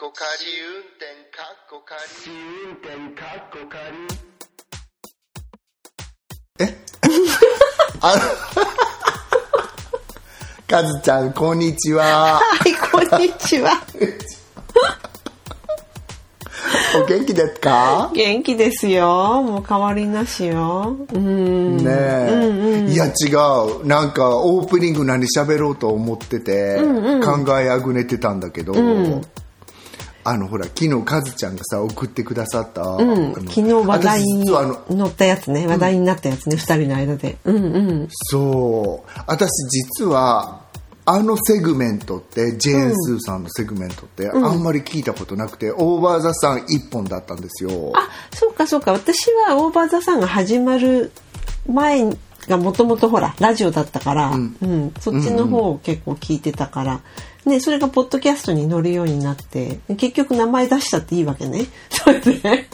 [0.00, 0.24] こ仮
[0.62, 2.00] 運転かっこ仮
[2.64, 2.88] 運転
[3.20, 3.76] かっこ仮
[6.60, 6.74] え？
[8.00, 8.16] あ
[10.66, 12.40] かずちゃんこんにちは。
[12.40, 12.74] はい、
[13.10, 13.72] こんにちは。
[17.02, 18.10] お元気ですか？
[18.14, 19.42] 元気ですよ。
[19.42, 20.96] もう変わりなしよ。
[21.12, 21.76] うん。
[21.76, 23.10] ねえ、いや違
[23.82, 23.86] う。
[23.86, 26.78] なんかオープニング何喋ろうと思ってて、
[27.22, 28.72] 考えあぐねてたんだけど、
[30.22, 37.38] あのほら昨日カズちゃんがさ送ってくださった、うん、昨日話題に私実はあの載ったやつね、話題になったやつね、二、人の間で。
[37.44, 38.08] うんうん。
[38.10, 39.10] そう。
[39.26, 40.62] 私実は
[41.06, 47.92] あのセグメントってジェーン・スーさんのセグメントってあんまり聞いたことなくて、オーバー・ザ・サン一本だったんですよ。
[47.94, 48.92] あ、そうかそうか。
[48.92, 51.10] 私はオーバーザサンが始まる
[51.66, 52.04] 前
[52.46, 57.00] がもともとほら、ラジオだったから、うん、そっちの方を結構聞いてたから、
[57.46, 61.66] ね、それがポッドキャストに載るようになって、結局名前出したっていいわけね。
[61.90, 62.40] それで。
[62.44, 62.66] え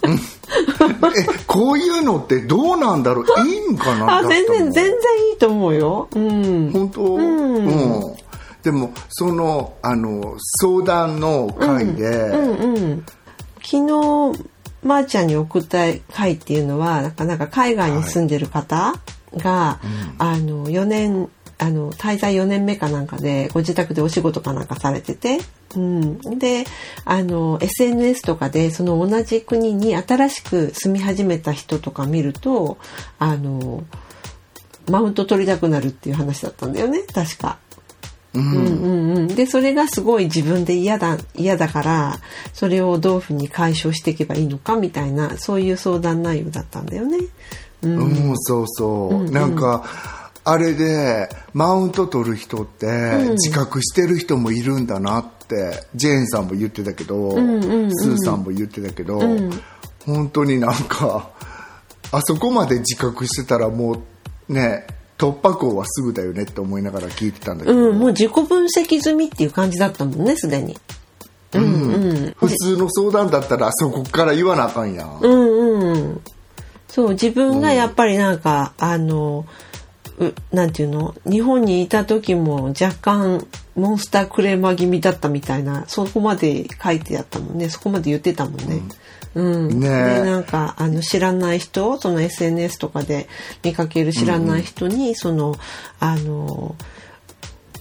[1.46, 3.24] こういうのってどうなんだろう？
[3.46, 4.18] いいんかな？
[4.18, 6.08] あ、全然、全然然いいと思うよ。
[6.14, 6.70] うん。
[6.72, 7.02] 本当？
[7.02, 8.14] うん、
[8.62, 12.30] でもそのあの相談の会で、
[13.62, 14.46] 昨日
[14.82, 15.78] まー、ちゃんに送った
[16.12, 18.94] 回っていうのはなんかなんか海外に住んでる方
[19.36, 19.80] が、
[20.18, 25.38] あの4年あの滞在4年目かなんかでご自宅でお仕事かなんかされてて、
[25.74, 26.64] うん、で
[27.04, 32.76] あの SNS とかでその同じ国に新しく住み始めた人とか見ると
[33.18, 33.84] あの
[34.90, 37.58] マウント取りたくなるっていう話だったんだよね確か。
[38.34, 38.52] うん。
[38.52, 42.20] うんうん、でそれがすごい自分で嫌だ嫌だから
[42.52, 47.18] それをどういうふうに解消していけばいいのかみたいなそういう相談内容だったんだよね。
[47.82, 49.84] うん、そうそう、なんか
[50.48, 52.86] あれでマウント取る人って
[53.32, 59.20] 自覚してる人もいるんだなって、ジェーンさんも言ってたけど、スーさんも言ってたけど、
[60.04, 61.30] 本当になんか
[62.12, 64.02] あそこまで自覚してたらも
[64.48, 64.86] うね
[65.18, 70.76] 突破口はすぐだよねって思いながら聞いてたんだけど、うん、もう自己分析済みっていう感じだったもんねすでに。
[71.50, 76.20] 普通の相談だったらそこから言わなあかんやん、うんうん。
[76.88, 79.50] そう自分がやっぱりなんか、あのう
[80.50, 81.14] なんていうの？
[81.24, 87.68] 日本にいた時も若干モンスタークレーマー気味だったみたいなそこまで書いてあったもんね。
[87.68, 88.80] そこまで言ってたもんね。
[89.34, 89.86] うん、ね。
[89.88, 89.90] え
[90.20, 93.28] でなんかあの知らない人その SNS とかで
[93.62, 95.54] 見かける知らない人に、その
[96.00, 96.74] あの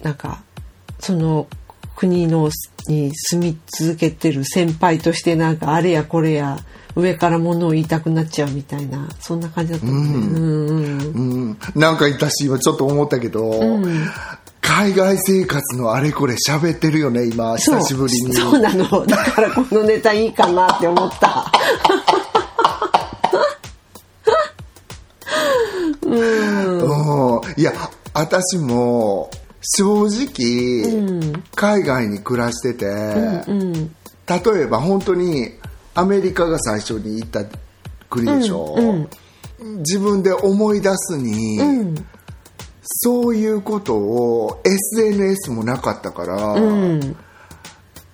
[0.03, 0.43] なんか
[0.99, 1.47] その
[1.95, 2.49] 国の
[2.87, 6.59] に住み続けてる先輩としてなんかあれやこれや
[6.95, 11.57] 上から物を言いたくなっちゃうみたいなそんな感じだったもん。
[11.75, 13.51] なんか私今ちょっと思ったけど、
[14.61, 18.33] 海外生活のあれこれ喋ってるよね今久しぶりに。
[18.33, 19.05] そうなの。
[19.05, 21.51] だからこのネタいいかなって思った。
[26.01, 26.15] うん。
[27.57, 27.73] いや
[28.13, 29.29] 私も
[29.61, 35.51] 正直、海外に暮らしてて、例えば本当に
[35.95, 37.45] アメリカが最初に行った
[38.09, 39.07] 国でしょ、
[39.79, 41.95] 自分で思い出すに、
[42.83, 46.55] そういうことを SNS もなかったから、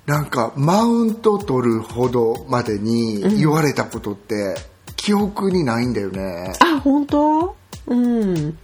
[0.06, 4.56] なんかマウント取るほどまでに言われたことって
[4.96, 6.54] 記憶にないんだよね。
[6.60, 7.56] あ本当？
[7.88, 8.58] うん。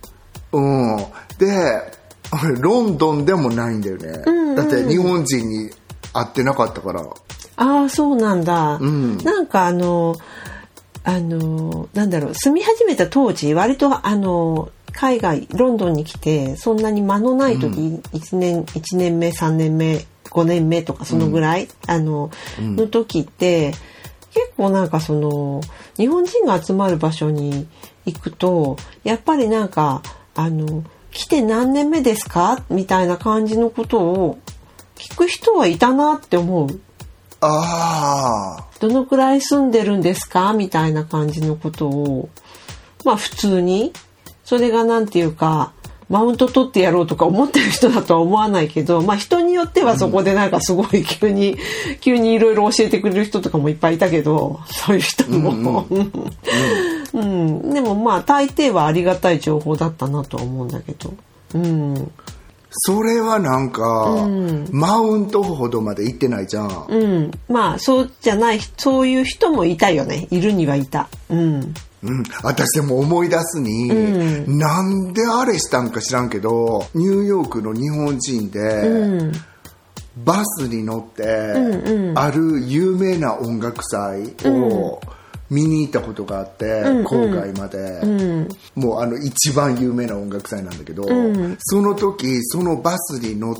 [0.51, 0.97] うん、
[1.38, 1.91] で
[2.31, 5.69] 俺ロンドンでもないんだよね、だって日本人に
[6.13, 7.03] 会ってなかったから
[7.57, 9.18] ああそうなんだ、ん。
[9.18, 10.16] なんかあの
[11.03, 23.72] あのなんだろう住み始めた当時割とあの海外ロンドンに来てそんなに間のない時、1年1年目3年目5年目とかそのぐらい、あの、の時って
[24.34, 25.62] 結構なんかその
[25.97, 27.67] 日本人が集まる場所に
[28.06, 30.01] 行くとやっぱりなんか
[30.35, 32.63] あの来て何年目ですか？
[32.69, 34.38] みたいな感じのことを
[34.96, 36.81] 聞く人はいたなって思う。
[37.41, 42.29] ああどのくらい住んでるんですかみたいな感じのことを
[43.03, 43.93] まあ普通に。
[44.47, 45.73] それがなんていうか
[46.07, 51.57] マウント取ってやろうとか思ってる人だとは思わないけど まあ人によってはそこでなんかすごい急に、
[51.99, 55.85] 急にいろいろ教えてくれる人とかもいっぱいいたけどそういう人も。
[57.13, 61.13] うん、でもまあ大抵はありがたい情報だったなとは思うんだけど。
[61.55, 62.11] うん、
[62.79, 64.28] それはなんか、
[64.72, 70.28] マウントほどまで行ってないじゃん、うん、まあそうじゃないそういう人もいたよね。
[70.29, 71.08] いるにはいた。
[71.29, 71.74] うん。
[72.03, 73.88] うん、私でも思い出すに、
[74.47, 79.32] なんであれしたんか知らんけどニューヨークの日本人で、
[80.24, 81.24] バスに乗って、
[82.16, 85.00] ある有名な音楽祭を
[85.49, 86.66] 見に行ったことがあって、
[87.05, 88.02] 郊外まで、
[88.76, 91.05] もうあの一番有名な音楽祭なんだけど、
[91.59, 93.55] その時そのバスに乗っ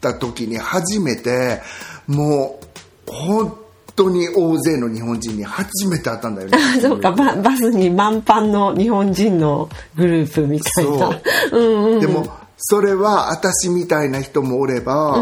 [0.00, 1.60] た時に初めて
[2.06, 2.60] も
[3.08, 3.58] う本
[3.96, 6.58] 当に大勢の日本人に初めて会ったんだよね。
[6.80, 11.20] そうかババスに満帆の日本人のグループみたいな。
[11.52, 11.58] う。
[11.60, 12.00] んうん。
[12.00, 12.26] でも
[12.56, 15.16] それは私みたいな人もおれば、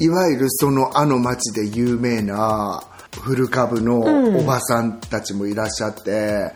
[0.00, 2.82] いわゆるそのあの町で有名な
[3.22, 4.00] 古株の
[4.38, 6.52] おばさんたちもいらっしゃって、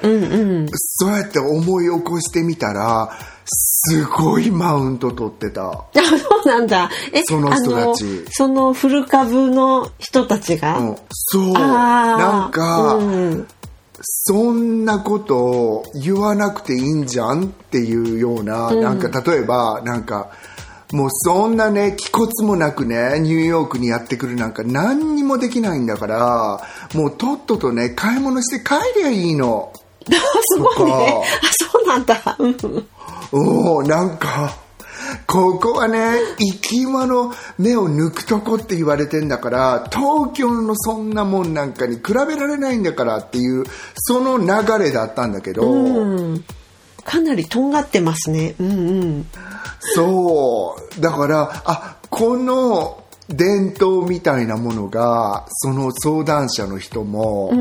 [0.77, 3.11] そうやって思い起こしてみたら
[3.45, 5.71] すごいマウント取ってた。
[5.71, 6.91] あそうなんだ。
[7.13, 8.25] え、その人たち。
[8.31, 10.79] その古株の人たちが？
[10.79, 10.97] うん。
[11.11, 11.53] そう。
[11.55, 13.47] なんか、うん。
[14.01, 20.29] そんなことを言わなくていいんじゃんっていうような、なんか例えばなんか
[20.93, 26.61] もうそんなね気骨もなくねニューヨークにやってくるなんか何にもできないんだから
[26.95, 29.73] もうとっととね買い物して帰りゃいいの
[30.47, 31.23] すごいね。
[31.43, 32.37] あ、そうなんだ。
[32.39, 32.87] うん
[33.31, 34.57] おおなんか
[35.27, 43.65] ここはね生き馬の目を抜くとこって言われてんだから東京のそんなもんなんかに比べられないんだからっていう
[43.97, 45.63] その流れだったんだけど、
[47.05, 48.55] かなりとんがってますね。
[48.59, 49.27] うんうん。
[49.95, 51.01] そう。
[51.01, 57.53] だからあこの伝統みたいなものがその相談者の人も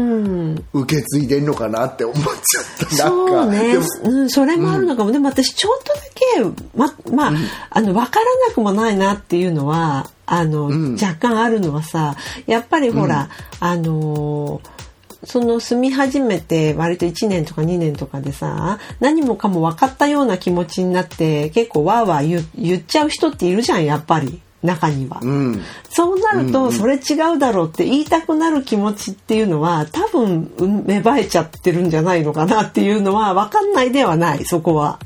[0.73, 3.09] 受け継いでんのかなって思っちゃった。
[3.09, 3.85] なんかそうねでも。
[4.03, 5.11] うん、それもあるのかも。
[5.11, 7.33] でも私ちょっとだけ、ま、まあ、
[7.69, 12.15] あの、わからなくもないなっていうのは、あの、若干あるのはさ、
[12.45, 13.29] やっぱりほら、
[13.59, 14.76] あのー
[15.23, 25.19] その住み始めて割と1年とか2年とかでさ何もかも分かったような気持ちになって結構わーわー言っちゃう人っているじゃんやっぱり中には。
[25.21, 34.99] うんそうなると、それ違うだろうって言いたくなる気持ちっていうのは、多分、うん芽生えちゃってるんじゃないのかなっていうのは、分かんないではない、そこは。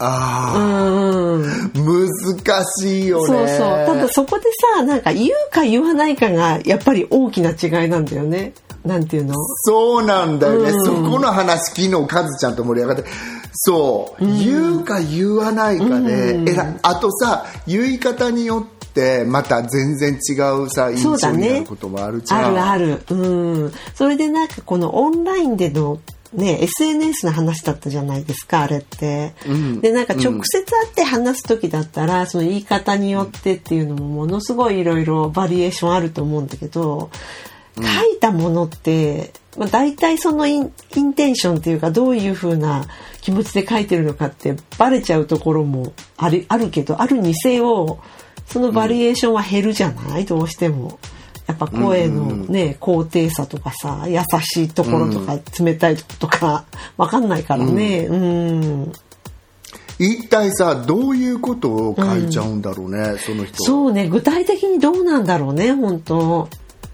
[0.00, 1.42] ああ、うん。
[1.42, 3.86] 難しいよねそうそう。
[3.86, 4.44] ただそこで
[4.76, 8.52] さ、なんか言うか言わないかが、やっぱり大きな違いなんだよね。
[8.84, 9.34] なんていうの？
[9.64, 10.84] そうなんだよね、うん。
[10.84, 13.10] そこの話昨日カズちゃんと盛り上がって。
[13.52, 22.58] そう、言うか言わないかで、えらあとさ言い方によってまた全然違うさ印象になることもあるじゃん。
[22.58, 23.02] あるある。
[23.10, 23.72] うん。
[23.94, 26.00] それでなんかこのオンラインでの
[26.32, 29.32] ね、SNS の話だったじゃないですか、あれって。
[29.80, 37.08] で、なんか直接会って話す時だったら、その言い方によってっていうのもものすごいいろいろバリエーションあると思うんだけど、
[37.78, 42.86] 書いたものって、まあ、大体そのインインテンションっていうかどういう風な
[43.20, 47.98] 気持ちで書いてるのかってバレちゃうところもあるあるけどあるにせよ
[48.48, 50.98] そのバリエーションは減るじゃない、どうしても。
[51.46, 56.64] やっぱ声のね、高低差とかさ優しいところとか、冷たいところとか
[56.96, 58.06] わかんないからね。
[58.06, 58.92] うん。
[59.98, 63.64] 一体さどういうことを書いちゃうんだろうね、その人。
[63.64, 66.48] そうね具体的にどうなんだろうね本当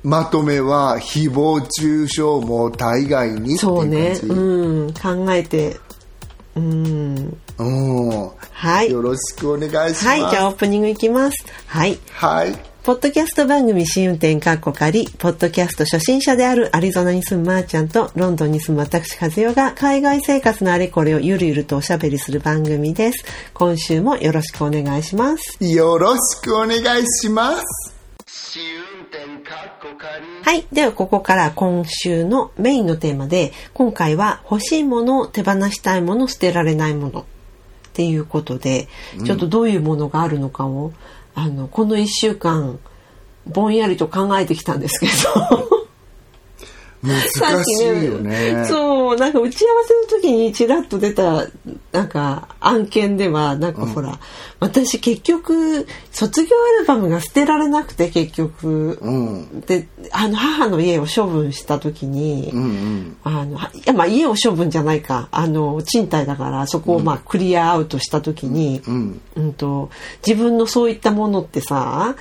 [0.05, 5.79] まとめは誹謗中傷も大概にそうね、うん、考えて。
[6.55, 7.39] うん。
[7.59, 8.31] うん。
[8.51, 8.91] はい。
[8.91, 10.07] よろしくお願いします。
[10.07, 11.37] はい、じゃあオープニングいきます。
[11.67, 11.99] はい。
[12.13, 12.55] はい。
[12.83, 23.25] ポッドキャスト番組試運転かっこ仮、ポッドキャスト初心者であるアリゾナに住むまーちゃんとロンドンに住む私和代が海外生活のあれこれをゆるゆるとおしゃべりする番組です。
[23.55, 25.65] 今週もよろしくお願いします。
[25.65, 27.95] よろしくお願いします
[30.43, 30.67] はい。
[30.73, 37.25] ではここから今週のメインのテーマで、今回は欲しいもの、手放したいもの、捨てられないものっ
[37.93, 38.89] ていうことで、
[39.25, 40.93] ちょっとどういうものがあるのかを、
[41.35, 42.79] あの、この一週間、
[43.47, 45.74] ぼんやりと考えてきたんですけど。
[47.05, 48.65] 難しいよね。
[48.67, 51.47] そう、なんか打ち合わせの時にちらっと出た、
[51.93, 54.19] なんか案件では、なんかほら、
[54.61, 59.61] 私結局、卒業アルバムが捨てられなくて結局、うん。
[59.61, 63.17] で、あの、母の家を処分した時に、うんうん。
[63.25, 69.21] あの、はいや、まあ家を処分じゃないか、あの、賃貸だから、そこをまあクリアアウトした時に、うん。
[69.37, 69.91] うんと
[70.27, 72.15] 自分のそういったものってさ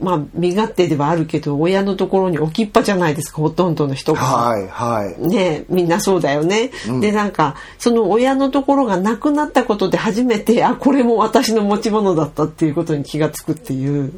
[0.00, 4.20] まあ身勝手ではあるけど親のところに置きっぱじゃないですかほとんどの人が。
[4.20, 6.70] はいはいねみんなそうだよね。
[7.00, 14.12] でなんかその親のところがなくなったことで初めてあこれも私の持ち物だったっていうことに気がつくっていう。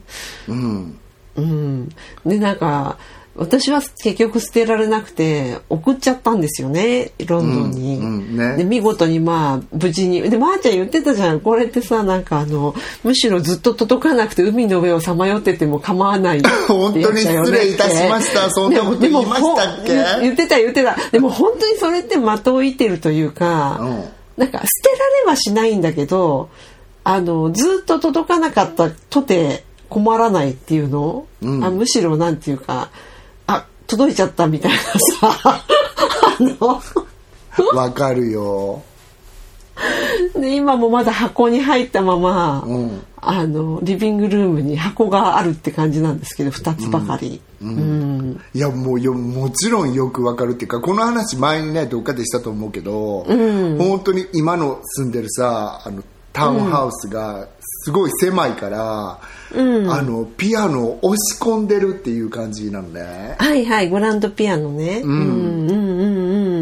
[0.49, 0.99] うん
[1.37, 1.89] うん、
[2.27, 2.99] でなんか
[3.38, 8.57] 私は結局捨てられなくて送っちゃったんですよねロンドンに、うんうんね。
[8.57, 10.28] で見事にまあ無事に。
[10.28, 11.40] でまー、ちゃん言ってたじゃん。
[11.40, 18.50] これってさなんかあのむしろずっと届かなくて海の上をさまよってても構わないって 本当に失礼いたしました。
[18.50, 19.95] そんなこと言いましたっけ？
[20.21, 20.97] 言ってた言ってた。
[21.12, 24.04] でも本当にそれって的を射てるというか、うん。
[24.37, 26.49] なんか捨てられはしないんだけど
[27.04, 31.64] あのずっと届かなかったとて困らないっていうの、うん。
[31.64, 33.08] あむしろなんていうかあ
[33.88, 35.38] 届いちゃったみたいなさ。
[35.45, 35.64] あ
[36.38, 36.80] の
[37.75, 38.83] わかるよ。
[40.37, 43.02] で今もまだ箱に入ったまま、うん。
[43.21, 48.40] あのリビングルームに箱があるって感じなんですけど2つばかり、うん。
[48.54, 66.01] いやもうよもちろんよくわかるっていうかこの話前にねどっかでしたと思うけど、本当に今の住んでるさあのタウンハウスがすごい狭いから、あのピアノを押し込んでるっていう感じなのね、はいはいグランドピアノね、うん、うんうん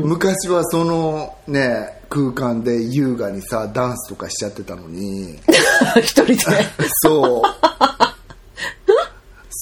[0.02, 0.08] うん。
[0.08, 5.38] 昔はそのね空間で優雅にさダンスとかしちゃってたのに。
[5.98, 6.36] 一人で。
[7.02, 8.05] そう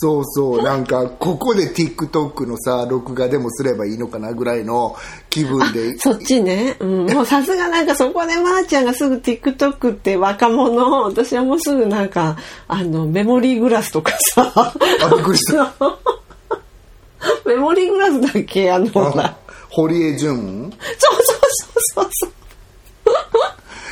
[0.05, 4.95] そうそうなんかここで TikTok のさ録画でもすればいいのかなぐらいの
[5.31, 6.77] 気分でそっちね。
[6.79, 7.07] うん。
[7.11, 12.37] もうさすがなんかそこでまーちゃんがすぐ TikTok って若者、私はもうすぐなんか、
[12.69, 14.53] あの、メモリーグラスとかさ。
[14.55, 14.75] あ
[15.15, 15.73] びっくりした
[17.49, 18.71] メモリーグラスだっけ？
[18.71, 19.25] あの、ほら。
[19.25, 19.37] あ
[19.71, 22.33] 堀江潤そうそうそうそうそう。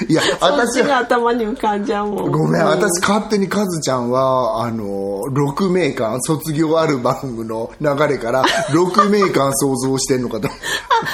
[0.08, 2.30] いや私ちが頭に浮かんじゃうもん。
[2.30, 10.48] ごめん、う私勝手にカズちゃんは、あの、6名間、卒業アルバムの流れから、 6名間想像してんのかと。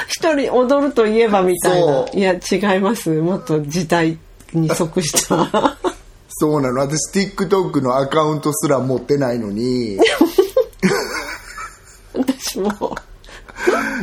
[0.09, 3.11] 一人踊るといえばみたいないや、違います。
[3.11, 4.19] もっと時代
[4.53, 5.77] に即した。
[6.29, 6.81] そうなの。
[6.81, 9.99] 私、TikTok のアカウントすら持ってないのに、
[12.15, 12.95] 私も。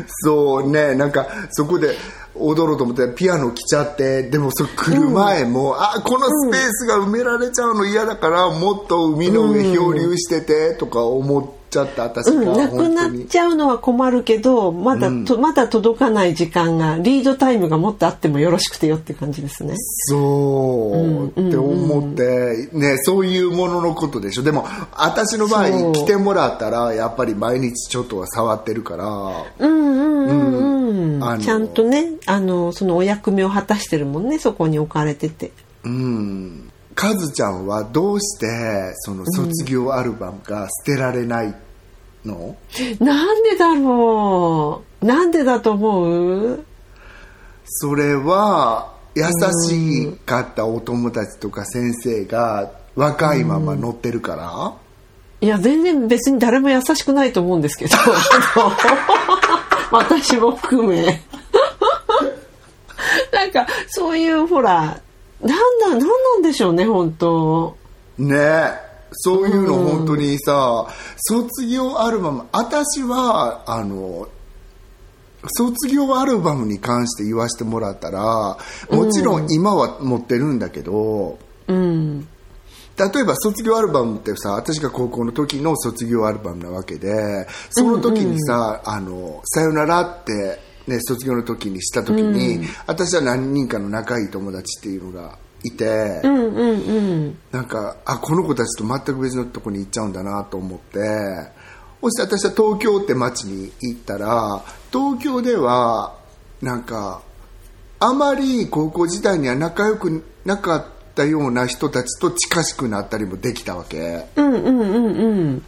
[0.08, 1.96] そうね、なんか、そこで
[2.36, 13.12] 踊ろうと思って、ピアノ来ちゃって、でも、そ来る前も、あ、このスペースが埋められちゃうの嫌だから、もっと海の上漂流してて、とか思っちゃった、私うん、が、なくなっ。
[13.28, 19.76] ちゃうのは困るけどまだと、まだ届かない時間がリードタイムがもっとあってもよろしくてよって感じですね。
[19.78, 24.44] そう、って思って、ね、そういうもののことでしょ。
[24.44, 24.66] でも、
[24.96, 29.06] 私の場合、来てもらったら、やっぱり毎日ちょっとは触ってるから、
[29.60, 30.34] うんうんう
[31.22, 35.52] んうん、ちゃんとねあのそのお役目を果たしてるもんねそこに置かれてて。
[35.84, 36.72] うん。
[36.96, 41.54] カズちゃんはどうして、その卒業アルバムが捨てられない
[42.26, 42.56] の、
[43.00, 45.06] なんでだろう。
[45.06, 46.66] なんでだと思う？
[47.68, 49.24] それは、優
[49.70, 54.74] しかったお友達とか先生が若いまま乗ってるから、
[55.42, 57.96] いや全然別に誰も優しくないと思うんですけど。
[59.92, 61.22] 私も含め。
[63.32, 65.00] なんかそういうほら
[65.42, 66.06] なんだなんな
[66.40, 67.78] んでしょうね本当。
[68.18, 68.72] ね
[69.18, 74.28] そういうの本当にさ、卒業アルバム私はあの
[75.48, 78.58] 卒業アルバムに関して言わせてもらったら
[78.90, 82.28] もちろん今は持ってるんだけど、うん。
[82.98, 96.22] 例えば卒業アルバムってさ私が高校の時の卒業アルバムなわけでその時にさ「あのさよなら」って、ね、卒業の時にした時に、私は何人かの仲いい友達っていうのがいて。
[96.24, 101.00] うんうんうんなんかあこの子たちと全く別のとこに行っちゃうんだなと思って
[102.02, 106.18] そして私は東京って町に行ったら東京では
[106.62, 107.22] なんか
[108.00, 115.66] あまり高校時代には仲良くなかったような人たちと近しくなったりもできたわけうんうんうんうん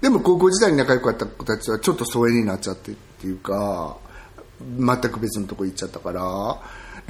[0.00, 3.96] でも高校時代に仲良かった子たちはちょっと疎遠になっちゃってっていうか
[4.78, 6.22] 全く別のとこ行っちゃったから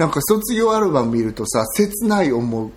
[0.01, 2.71] なんか卒業アルバム見るとさ切ない思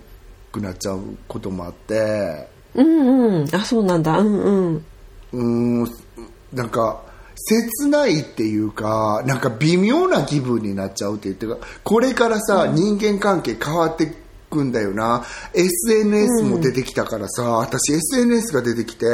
[0.51, 2.47] くなっちゃうこともあって。
[2.75, 3.55] うんうん。
[3.55, 4.19] あそうなんだ。
[4.19, 4.85] うんうん。
[5.33, 5.91] うーん
[6.53, 7.01] なんか
[7.35, 14.13] 切ないっていうかなんか微妙な気分になっちゃうっていうかこれからさ、人間関係変わって
[14.51, 15.25] くんだよな。
[15.55, 19.07] SNS も出てきたからさ、私 SNS が出てきて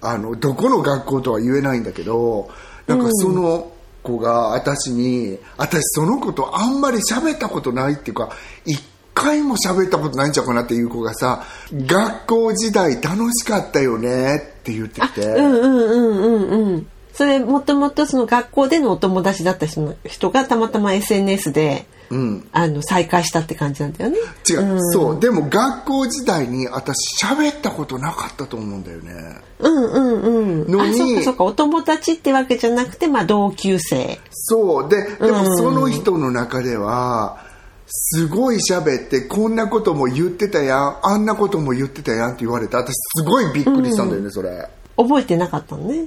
[0.00, 2.48] あのどこの学校とは言えないんだけど
[2.86, 8.30] なんかその子が私に私その子とあんまり喋ったことないっていうか
[8.64, 8.80] 一
[9.14, 16.86] 回も喋ったことないんちゃうかなっていう子がさ学校時代楽しかったよねって言ってきて、うんうんうんうんうん。
[17.12, 24.18] それもともとその学校でのお友達だった人の人がたまたま SNS で、うん、あの再会したって感じなんだよね。
[24.48, 29.12] 違う、んそうでも学校時代に私喋ったことなかったと思うんだよね
[29.58, 30.80] うんうんうん。
[30.80, 31.44] あ、のにそっかそっか。
[31.44, 34.18] お友達ってわけじゃなくて、まあ同級生。
[34.30, 37.44] そうででうんもその人の中では
[37.92, 46.06] すごい喋ってこんなことも言ってたやんあんなことも言ってたやんって言われて私すごいびっくりしたんだよね、それ覚えてなかったのね。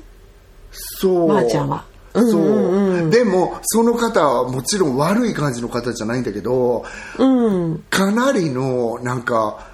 [0.73, 1.27] そう。
[1.27, 1.85] まーちゃんは。
[2.13, 3.03] そう、うんうん。
[3.03, 3.07] う。
[3.07, 6.85] んでもその方はもちろん悪い感じの方じゃないんだけど
[7.17, 7.83] うん。
[7.89, 9.67] かなりのなんか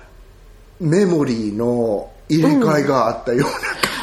[0.80, 3.60] メモリーの入れ替えがあったような感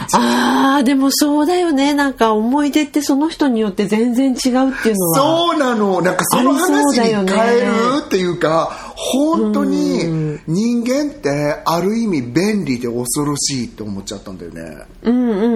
[0.09, 1.93] じ、ああ、でもそうだよね。
[1.95, 4.63] なんか思い出ってその人によって全然違うっていうの
[5.11, 5.19] は。
[5.19, 7.25] そうなのなんかその話に変
[7.59, 7.71] える
[8.05, 15.47] っていうか本当に人間ってある意味便利で恐ろしいって思っちゃったんだよねうんうんうん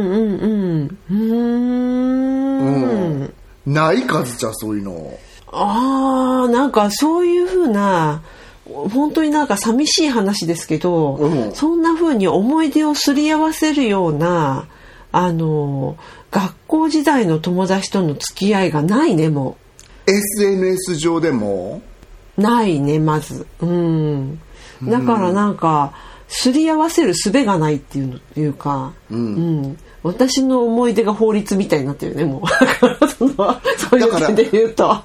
[0.40, 0.90] うん。
[1.10, 3.32] うーん。
[3.66, 4.02] ない？
[4.02, 5.18] かずちゃんそういうの
[5.52, 8.22] ああ、なんかそういうふうな、
[8.72, 14.66] 本当になんか寂しい話ですけど、うんそんな風に思い出をすり合わせるような、
[15.12, 15.96] あの、
[16.30, 19.56] 学校時代の友達との付き合いがないね、も
[20.06, 21.82] SNS 上でも？
[22.38, 22.40] う。
[22.40, 23.46] ないね、まず。
[23.60, 24.40] うん。
[24.84, 25.92] だからなんか、
[26.28, 29.78] すり合わせる術がないっていうのいうか、うん。
[30.02, 32.48] 私の思い出が法律みたいになってるね、もう。
[33.08, 33.34] その
[33.76, 34.96] そういう点で言うと。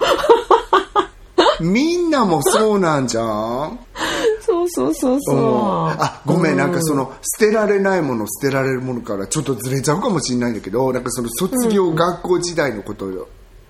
[1.71, 3.79] みんなもそうなんじゃん。
[4.41, 5.37] そうそうそうそう。
[5.37, 13.11] あごめんなんかその捨てられないもの捨てられるものからちょっとずれちゃうかもしれないんだけどなんかその卒業学校時代のこと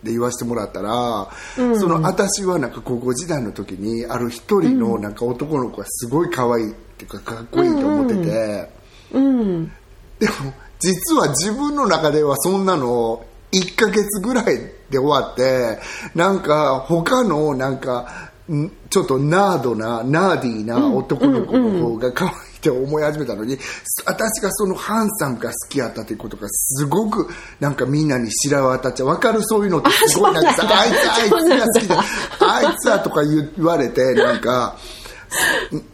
[0.04, 8.70] で言わせてもらったら、その私はなんか高校時代の時にある一人のなんか男の子がすごい可愛いっていうかかっこいいと思ってて、
[9.14, 9.72] うん。
[10.20, 14.46] でも実は自分の中ではそんなの1ヶ月ぐらい
[14.90, 15.80] で終わって
[16.14, 23.58] なんか他のなんかんちょっとナードなナーディーな男の子の方が可愛いって思い始めたのに、
[24.06, 27.28] 私がそのハンサムが好きやったということがすごく
[27.60, 29.08] なんかみんなに知ら渡っちゃう。
[29.08, 32.04] 分かるそういうのってすごいなんかさあいつあいつが好きだ。
[32.40, 34.78] あいつだとか言われてなんか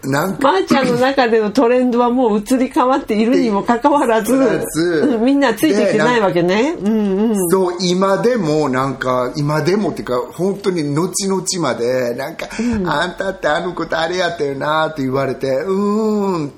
[0.03, 4.33] なんかまー、ちゃんの中でのトレンドはもう移り変わっているにもかかわらず、
[4.73, 6.75] ずうんみんなついてきてないわけね。
[6.79, 7.49] うんうん。
[7.49, 12.47] そう今でもなんか今でもっていうか本当に後々までなんか、
[12.85, 16.51] あんたってあの子とあれやったよなって言われてうーんっ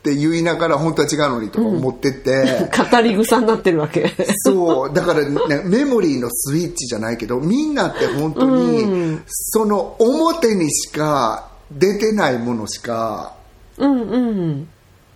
[0.00, 4.14] て言いながら本当は違うのにとか思ってて、 語り草になってるわけ。
[4.44, 13.34] そうだから、ね、メモリーのスイッチじゃないけどみんなって本当に、その表にしか出てないものしか
[13.76, 14.68] うんうん。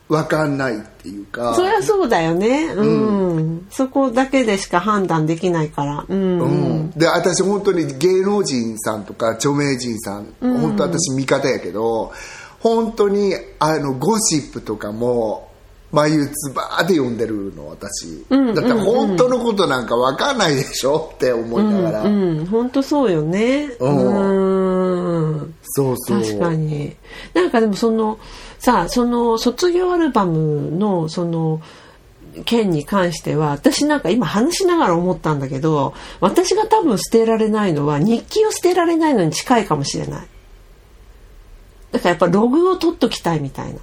[0.09, 2.67] 分かんないっていうかそりゃそうだよね。
[2.67, 3.67] うん。
[3.71, 6.05] そこだけでしか判断できないから。
[6.07, 6.39] うん。
[6.39, 6.47] う
[6.85, 12.13] ん、で私本当に芸能人さんとか著名人さん、本当私味方やけど
[12.61, 15.51] 本当にあのゴシップとかも
[15.93, 23.71] 眉つばーで読んでるの私、だって本当のことなんか分かんないでしょって思いながら、うん、本当そうよね。
[23.79, 24.62] うん。
[25.63, 26.97] そうそう確かに。
[27.35, 28.19] なんかでもその、
[28.59, 31.61] さあ、その卒業アルバムの、その、
[32.45, 40.27] 件に関しては、私なんか今話しながら思ったんだけど、私が多分捨てられないのは、日記を捨てられないのに近いかもしれない。
[41.93, 43.81] だからやっぱログを取っときたいみたいな。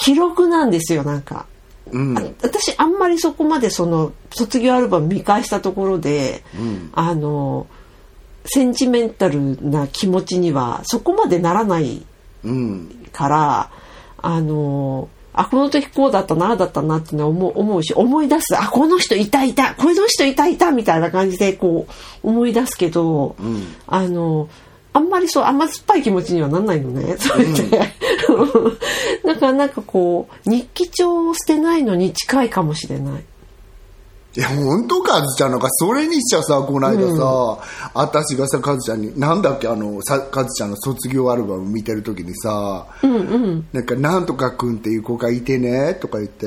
[0.00, 1.46] 記録なんですよ、なんか。
[1.90, 6.42] うん私あんまりそこまでその卒業アルバム見返したところで、
[6.92, 7.66] あの
[8.44, 12.04] センチメンタルな気持ちにはそこまでならない
[12.44, 13.70] うんから
[14.18, 18.56] あのあこの時こうだったなああだったなってのは思う思うし思い出す。
[18.58, 21.86] あこの人いたいたこの人いたいたみたいな感じでこ
[22.22, 23.34] う思い出すけど、
[23.86, 24.48] あの
[24.92, 27.16] あんまりそう甘酸っぱい気持ちにはなんないのね。
[27.16, 27.92] それで、
[29.24, 33.24] だからなんかこう日記帳を捨てないのに近いかもしれない。
[34.34, 37.58] いや本当かずちゃんなんかそれにしちゃさこの間さ、
[37.92, 42.86] 私がさかずちゃんになんだっけあのさかずちゃんの卒業アルバム見てる時にさ、
[43.72, 46.46] なんか「なんとかくんっていう子がいてね」とか言って、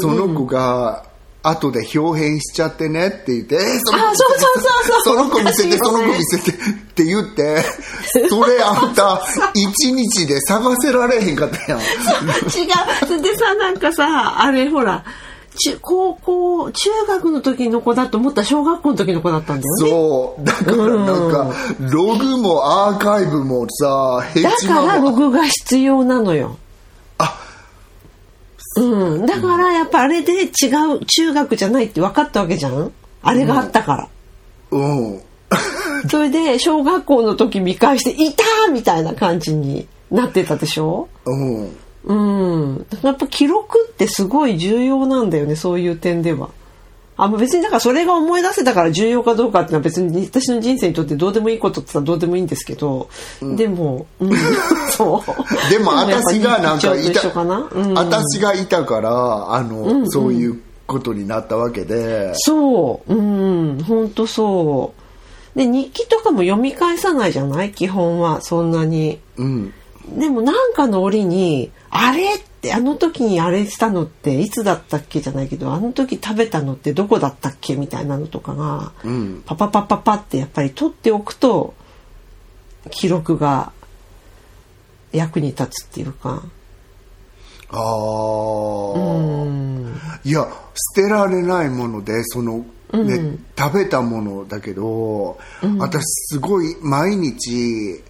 [0.00, 1.04] その子が
[1.42, 5.16] 後で表変しちゃってねって言って「えーその子あそうそうそうそう。
[5.16, 6.54] その子見せてその子見せて」っ
[6.96, 7.64] て言って
[8.28, 9.22] それあんた
[9.54, 11.80] 一日で探せられへんかったやん。
[11.80, 13.22] 違う。
[13.22, 15.04] でさ、なんかさ、あれほら、
[15.56, 19.90] 中、高校、中学の時の子だと思ったら小学校の時の子だったんだよね。
[19.90, 26.56] そうだからなんか、ログもアーカイブもさヘだからロもグが必要なのよ。
[27.18, 27.38] あ
[28.76, 29.26] うん。
[29.26, 32.92] だからやっぱあれで違う中学じゃないって分かったわけじゃん？
[33.22, 34.08] あれがあったから。
[34.70, 35.20] うん。
[36.10, 41.08] それで小学校の時見返して「いた!」みたいな感じになってたでしょ？
[41.24, 41.76] うん。
[42.06, 42.86] うん。
[43.02, 46.50] やっぱ記録ってすごい重要なんだよね、そういう点では。
[47.18, 53.08] あまあ別にだからそれが思い出せたから重要かどうかっていうのは別に私の人生にとってどうでもいいことって言ったらどうでもいいんですけど、
[53.56, 54.32] でも、うん、
[54.92, 55.30] そう。
[55.70, 64.92] でも私がなんかいいた、かな、うん、私がいたから、あの、そういうことになったわけで、そう、うん、本当そ
[65.54, 65.58] う。
[65.58, 67.72] で、日記とかも読み返さないじゃない？
[67.72, 69.18] 基本は、そんなに。
[69.38, 69.72] うん。
[70.08, 79.42] でもなんかの折に、あれって、あの時にあれしたのっていつだったっけじゃないけど、あの時食べたのってどこだったっけみたいなのとかが、うん。
[79.44, 81.74] パパパパパってやっぱり取っておくと、
[82.90, 83.72] 記録が
[85.12, 86.42] 役に立つっていうか。
[87.70, 89.94] ああ、うん。
[90.24, 90.46] いや、
[90.94, 95.38] 捨てられないもので、その、ね、食べたものだけど、
[95.78, 98.02] 私すごい毎日、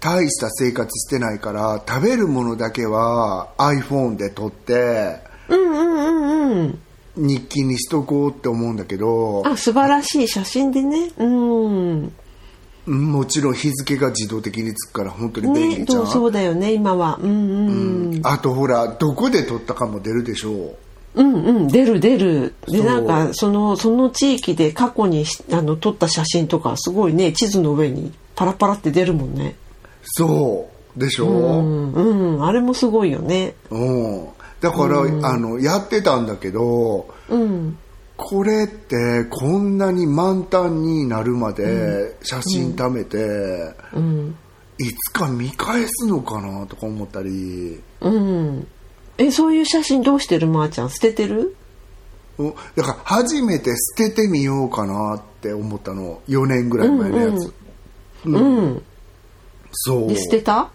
[0.00, 6.78] 大した生活してないから、食べるものだけは iPhone で撮って、うんうんうんうん。
[7.16, 11.10] 日記にしとこうって思うんだけど、あ、素晴らしい写真でね。
[11.18, 12.12] うん。
[12.86, 16.04] もちろん日付が自動的につくから本当に便ね、利じゃん。
[16.06, 17.18] そうそうだよね、今は。
[17.20, 18.14] うんうん。
[18.14, 20.76] うん、あとほら、どこで撮ったかも出るでしょう。
[21.14, 22.54] うんうん、出る出る。
[22.66, 29.56] で、なんか、その、その地域で過去にしあの撮った写真とか、すごいね、地図の上にパラパラって出るもんね。
[30.12, 30.98] そう。
[30.98, 31.26] でしょ？
[31.26, 33.54] うん、うん、あれもすごいよね。
[33.70, 34.28] うん。
[34.60, 37.78] だから、あの、やってたんだけど、うん。
[38.16, 43.16] これってこんなに満タンになるまで写真貯めて、
[43.94, 44.36] うん。
[44.80, 48.66] いつか見返すのかなとか思ったり、うん。
[49.18, 50.90] え、そういう写真どうしてるまーちゃん？
[50.90, 51.54] 捨ててる？
[52.38, 56.20] うんだから初めて捨ててみようかなって思ったの。
[56.28, 57.52] 4年ぐらい前のやつ。
[58.24, 58.82] うん。
[59.80, 60.08] そう。
[60.08, 60.70] で、捨てた？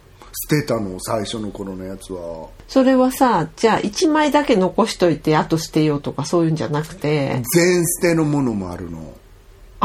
[0.50, 2.50] 捨てたの、最初の頃のやつは。
[2.68, 9.13] それはさ、じゃあ1枚だけ残しといて、あと捨てようとかそういうんじゃなくて、全捨てのものもあるの。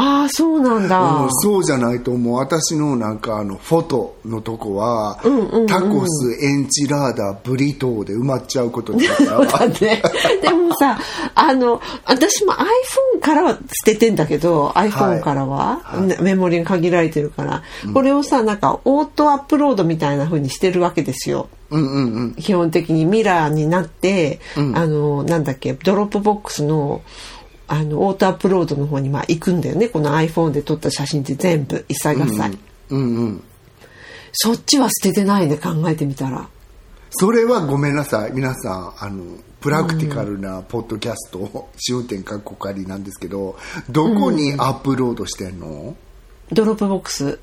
[0.01, 1.01] ああ、そうなんだ。
[1.01, 5.19] うんそうじゃないともう私のなんかあのフォトのとこは、
[5.67, 9.25] タコスエンチラーダブリトーで埋まっちゃうことになった
[9.59, 10.01] だって
[10.41, 10.99] でもさ
[11.35, 13.59] あの私も iPhone からは捨
[13.93, 21.49] ててんだけど iPhone からは、ねメモリが限られてるから、これをさなんかオートアップロードみたいな風にしてるわけですよ。
[21.71, 22.35] うんうんうん。
[22.35, 27.03] 基本的にミラーになって、あのなんだっけドロップボックスの
[27.69, 29.89] あのオートアップロードの方にまあ行くんだよね。
[29.89, 32.59] この iPhone で撮った写真って全部一切合切、
[32.91, 33.45] うんうん。
[34.33, 36.49] そっちは捨ててないね考えてみたら。
[37.11, 38.33] それはごめんなさい。
[38.33, 39.25] 皆さんあの
[39.61, 43.57] プラクティカルなポッドキャスト、試運転かっこかりなんですけど
[43.91, 45.95] どこにアップロードしてんの、
[46.51, 47.39] ドロップボックス。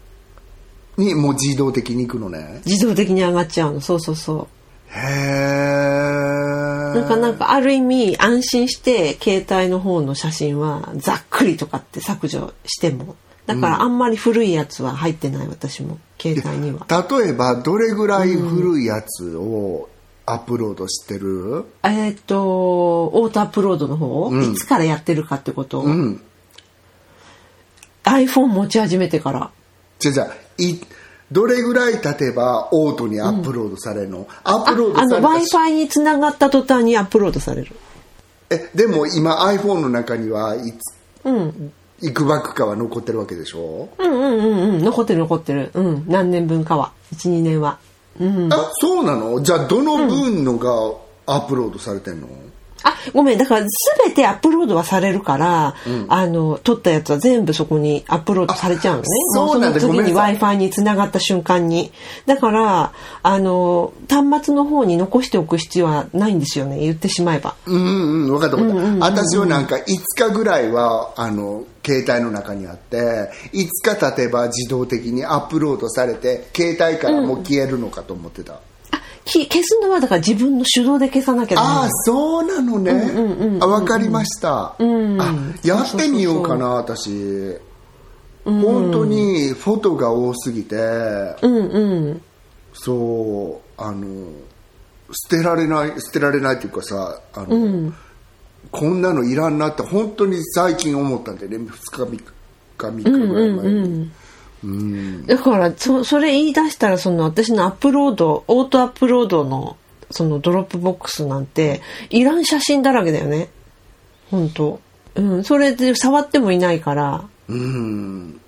[0.97, 2.61] にもう自動的に行くのね。
[2.65, 3.81] 自動的に上がっちゃうの。
[3.81, 4.47] そうそうそう
[4.95, 13.17] なんかなんかある意味安心して携帯の方の写真はざっくりとかって削除しても。
[13.45, 16.88] だからあんまり古いやつは入ってない私も携帯には。
[16.89, 19.88] 例えばどれぐらい古いやつを
[20.25, 26.21] アップロードしてる、えーっとオートアップロードの方、いつからやってるかってこと、うん。
[28.03, 29.51] iPhone 持ち始めてから。
[29.99, 30.36] じゃあじゃ
[31.31, 37.75] どれぐらい経てばオートにアップロードされるの、アップロードされた w i f i につながった途端にアップロードされる。
[38.49, 41.73] えでも今 iPhone の中にはいつうん。
[42.01, 44.83] いくばくかは残ってるわけでしょ、うんうんうんうん。
[44.83, 45.71] 残ってる残ってる。
[45.73, 46.05] うん。
[46.07, 46.91] 何年分かは。
[47.13, 47.79] 12年は。
[48.19, 48.53] うん。
[48.53, 49.41] あそうなの？
[49.41, 50.69] じゃあどの分のが
[51.25, 52.27] アップロードされてんの、
[52.85, 53.61] あごめんだから
[54.05, 55.75] 全てアップロードはされるから、
[56.07, 59.07] あの撮ったやつは全部そこにアップロードされちゃうのね。
[59.31, 59.79] あそうなんだ。
[59.79, 60.35] もその次にごめんな w さ i い。
[60.35, 61.91] F i につながった瞬間に。
[62.27, 62.93] だから
[63.23, 66.79] あの端末の方に残しておく必要はないんですよね。
[66.79, 67.55] 言ってしまえば。
[67.65, 69.81] うんうん分かった分かった、私はなんか5
[70.15, 78.74] 日ぐらいはあの携帯の中にあって5日経てば自動的にアップロードされて携帯からもう消えるのかと思ってた、あき
[79.25, 85.19] 消すのはだから自分の手動で消さなきゃああそうなのね、あ分かりました、ん。
[85.19, 85.33] あ
[85.63, 87.57] やってみようかな私。
[88.45, 92.21] 本当にフォトが多すぎて、うんうん。
[92.73, 94.27] そうあの
[95.11, 97.91] 捨てられない捨てられないっていうかさあの、
[98.71, 101.57] こんなのいらんなって本当に最近思ったんでね。
[101.57, 102.23] 2日3日
[102.77, 104.11] 3日ぐらい前に、
[105.25, 109.78] だからそそれ言い出したらその私のアップロードオートアップロードの
[110.12, 113.49] そのドロップボックスなんていらん写真だらけだよね。
[114.32, 114.80] 本当。
[115.15, 115.43] うん。
[115.43, 117.25] それで触ってもいないから。
[117.47, 118.39] うん。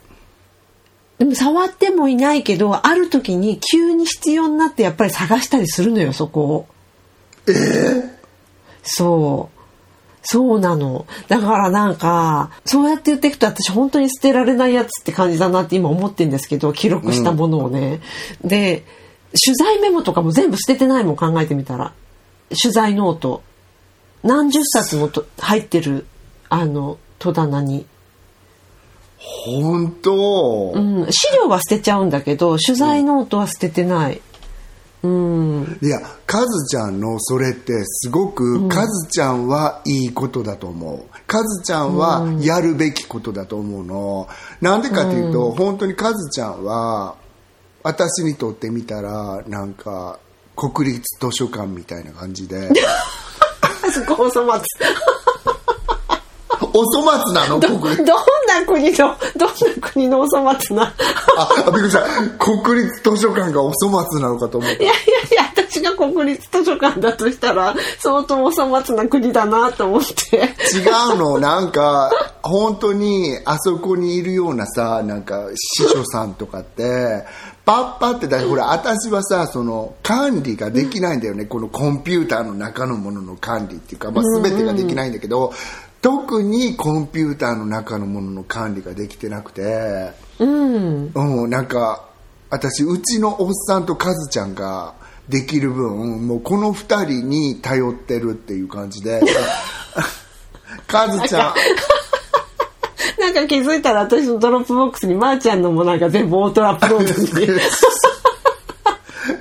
[1.17, 6.67] でも触ってもいないけどある時に急に必要になってやっぱり探したりするのよそこを。
[7.47, 8.09] えー、
[8.83, 9.56] そう
[10.29, 11.05] そうなの。
[11.29, 18.01] だからなんか、そうやって言っていくと私本当に捨てられないやつって感じだなって今思ってんですけど、記録したものをね。
[18.43, 18.83] うん、で、
[19.45, 21.93] 取材メモとかも全部捨ててないもん考えてみたら。
[22.61, 23.41] 取材ノート。
[24.23, 26.05] 何十冊もと入ってる、
[26.49, 27.85] あの、戸棚に。
[29.17, 30.73] 本当？
[30.75, 31.07] うん。
[31.09, 34.21] 資料は捨てちゃうんだけど、取材ノートは捨ててない。
[35.07, 41.17] うん、いやカズちゃんのそれってすごく、カズちゃんはいいことだと思う。
[41.25, 44.27] カズちゃんはやるべきことだと思うの。
[44.59, 47.15] なんでかっていうと、うん、本当にカズちゃんは
[47.83, 50.19] 私にとってみたらなんか
[50.55, 52.69] 国立図書館みたいな感じで。
[53.89, 54.87] すごいお粗末
[56.77, 57.59] お粗末なの？
[57.59, 60.93] どどんな国のどんな国のお粗末な？
[61.37, 62.03] あびっくりした。
[62.37, 64.83] 国立図書館がお粗末なのかと思った。
[64.83, 64.95] いやいやい
[65.35, 70.37] や私が国立図書館だとしたら相当お粗末な国だなと思って。
[70.37, 71.39] 違うの。
[71.39, 72.11] なんか
[72.43, 77.25] 本当にあそこにいるようなさなんか司書さんとかって
[77.65, 85.53] パッパってだほら私はさその管理ができないんだよね、このコンピューターの中のものの管理っていうか、まあ、全てができないんだけど、
[86.01, 92.07] 特にコンピューターの中のものの管理ができてなくて、うん、うん、なんか
[92.49, 94.93] 私うちのおっさんとカズちゃんが
[95.27, 99.21] できる分もうこの2人に頼ってるっていう感じで
[100.87, 101.53] カズちゃん。
[103.19, 107.59] なんか気づいたら私の Dropbox にまーちゃんのもなんか全部オートアップロードに。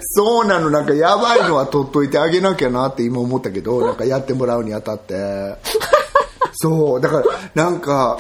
[0.01, 0.71] そうなの。
[0.71, 5.15] なんかやばいのは取っといてあげなきゃなって今思ったけどなんかやってもらうにあたって
[6.59, 8.19] そうだからなんか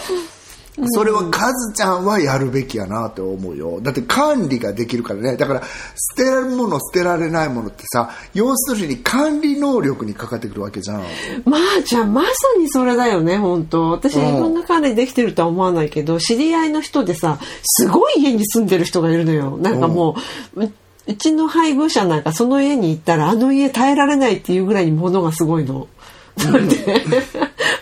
[0.92, 3.80] それはカズちゃんはやるべきやなって思うよ。
[3.80, 5.36] だって管理ができるからね。
[5.38, 11.02] だから捨てられるもの捨てられないものってさ要するに管理能力にかかってくるわけじゃん。
[11.46, 13.90] まあじゃあまさにそれだよね本当。
[13.92, 19.56] 私いろんな管理できてるとは思わないけど、知り合いの人でさすごい家に住んでる人がいるのよ。
[19.56, 20.16] なんかも
[20.56, 20.64] う、
[21.06, 25.88] うちの配偶者なんかその家に行ったらあの家耐えられないっていうぐらいに物がすごいの。
[26.36, 27.02] それで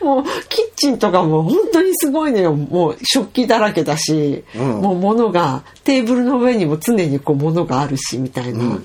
[0.05, 2.53] もうキッチンとかも本当にすごいのよ。
[2.53, 8.85] もう食器だらけだし、うん、もう物がテーブルの上にも常にこう物があるしみたいな、うん、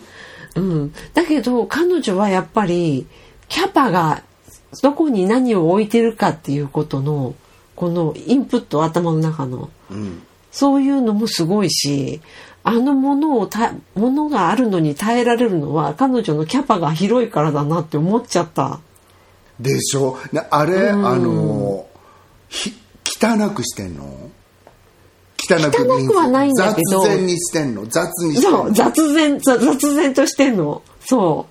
[0.56, 3.06] うん、だけど彼女はやっぱり
[3.50, 4.24] キャパが
[4.82, 7.36] どこに何を置いてるかっていうことの
[7.76, 12.22] このインプット頭の中の、うん、そういうのもすごいし
[12.64, 18.80] あのものをたものがあるのに耐えられるのは彼女のキャパが広いからだなって思っちゃった。
[19.60, 20.18] でしょ？
[20.50, 21.86] あれ、うん、あの
[23.04, 24.30] 汚くしてんの？
[25.52, 27.02] 汚く汚くはないんだけど。
[27.02, 27.86] 雑然にしてんの？
[27.88, 28.72] 雑にしてんの？
[28.72, 30.82] 雑然雑然としてんの。
[31.02, 31.48] そ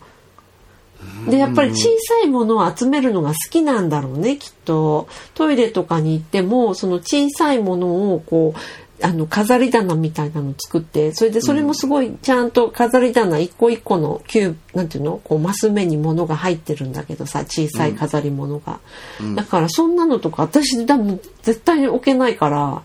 [1.27, 1.31] う。
[1.31, 5.09] でやっぱり小さいものを集めるのが好きなんだろうねきっと。
[5.35, 8.59] トイレとかに行ってもその小さいものをこう
[9.03, 18.81] あの飾り棚みたいなの作ってそれでそれもすごいちゃんと飾り棚一個一個のキューなんていうのこうマス目に物が入ってるんだけどさ小さい飾り物が、
[19.21, 22.83] うん、だからそんなのとか私多分絶対に置けないから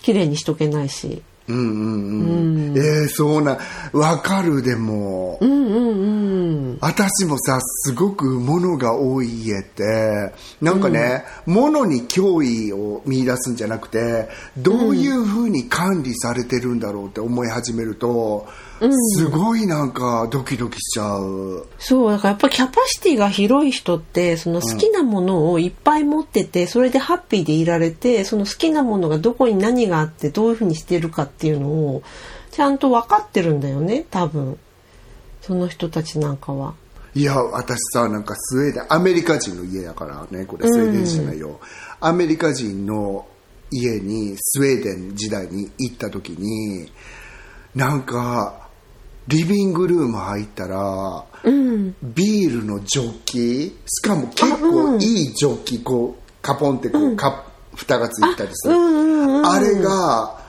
[0.00, 1.22] 綺麗にしとけないし。
[1.48, 3.58] うんうんうん、うん、えー、そうな
[3.92, 6.12] わかるでも、うんうん
[6.72, 18.46] うん、私もさすごく物が多い家ってなんかね、うん、物に脅威を見出すんじゃなくてどういうふうに管理されてるんだろうって思い始めると、
[18.80, 21.68] すごいなんかドキドキしちゃう。
[21.78, 32.02] そうだからやっぱキャパシティが広い人ってその好きなものをいっぱい持ってて、それでハッピーでいられてその好きなものがどこに何があってどういうふうにしてるかっていうのを
[32.50, 34.58] ちゃんと分かってるんだよね多分。
[35.42, 36.74] その人たちなんかは。
[37.14, 41.56] いや私さなんかスウェーデンアメリカ人の家やからねこれスウェーデンじゃないよ、うん、
[42.00, 43.26] アメリカ人の
[43.70, 46.90] 家にスウェーデン時代に行った時に
[47.74, 48.61] なんか
[49.28, 60.40] リビングルーム入ったら、うん、ビールのジョッキしかも結構いいジョッキこうカポンってこう、うん、蓋がついたりする、あれが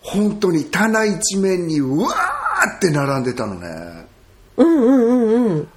[0.00, 4.06] 本当に棚一面にうわーって並んでたのね。
[4.56, 5.68] うんうんうんうん。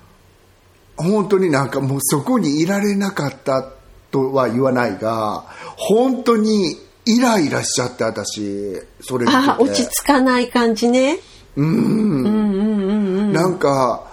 [0.96, 3.70] 本当になんかもうそこにいられなかった
[4.12, 5.46] とは言わないが
[5.78, 8.82] 本当にイライラしちゃって私。
[9.02, 11.18] それあ落ち着かない感じね
[11.62, 13.34] うん。
[13.34, 14.08] なんか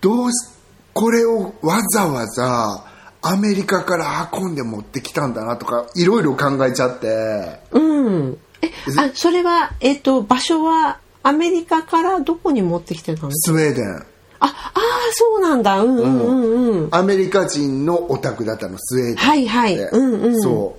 [0.00, 0.48] どうし
[0.92, 2.84] これをわざわざ
[3.22, 7.60] アメリカから運んで持ってきたんだなとかいろいろ考えちゃって。
[7.70, 8.38] うん。
[8.60, 13.30] え、あ、それは、えっ、と、場所はアメリカからどこに持ってきてたの？
[13.32, 13.94] スウェーデン。
[13.94, 14.02] あ、
[14.40, 14.80] ああ、
[15.12, 15.80] そうなんだ。
[15.80, 16.84] うんうんうん。
[16.84, 16.88] うん。
[16.90, 19.78] アメリカ人のお宅だったのスウェーデンはいはい。
[19.78, 20.42] うんうん。
[20.42, 20.76] そ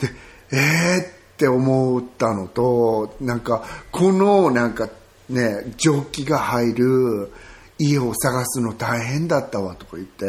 [0.00, 0.02] う。
[0.02, 0.10] で
[0.52, 4.88] えーって思ったのとなんかこのなんか
[5.28, 7.30] ねジョッキが入る
[7.78, 10.24] 家を探すの大変だったわとか言って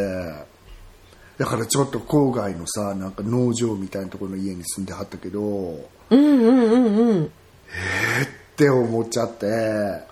[1.38, 5.46] だからちょっと郊外のさなんか農場みたいなところの家に住んではったけどう
[5.80, 7.24] んうんうんうん。
[7.24, 7.28] っ
[8.56, 9.46] て思っちゃって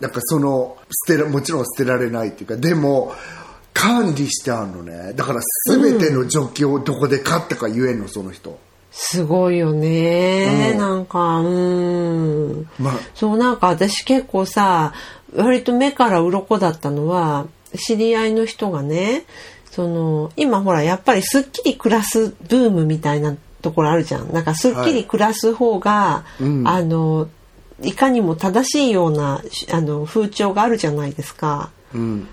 [0.00, 0.78] なんかその
[1.08, 3.12] 捨てらもちろん捨てられないっていうかでも
[3.74, 8.58] 管理してあるのねだから全てのジョッキをどこで買ったか言えんのその人
[8.98, 12.66] すごいよね、うんなんか、うん。
[12.78, 14.94] まあそう、なんか私結構さ、
[15.34, 19.26] 割と目から鱗だったのは、知り合いの人がね、
[19.70, 24.32] その、今ほら、やっぱりすっきり暮らすブームみたいなところあるじゃん。
[24.32, 27.28] なんかすっきり暮らす方が、うんあの、
[27.82, 31.70] いかにも正しいような、あの、風潮があるじゃないですか。
[31.94, 32.28] うん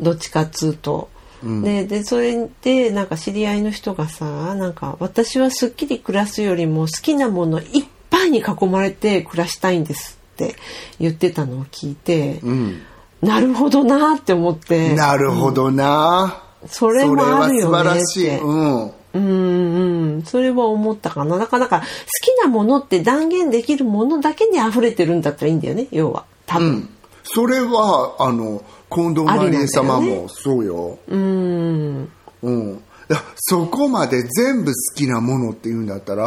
[0.00, 1.10] どっちかっつうと。
[1.42, 1.62] うん。
[1.62, 10.56] ででそれでなんか知り合いの人がさなんか私はすっきり暮らすよりも好きなものいっぱいに囲まれて暮らしたいんですって
[11.00, 12.82] 言ってたのを聞いて、うん。
[13.22, 14.94] なるほどなって思って。
[14.94, 18.38] なるほどな、それもあるよねって。
[18.38, 21.38] うん、うんうんそれは思ったかな。
[21.38, 26.24] だからか好きなものって断言できるものだけに溢れてるんだったらいいんだよね要は。
[26.46, 26.88] 多分、うん、
[27.34, 32.10] それはあの近藤マリエ様もそうよ、うん。
[32.42, 36.24] うん、いやそこまで全部好きなものっていうんだったら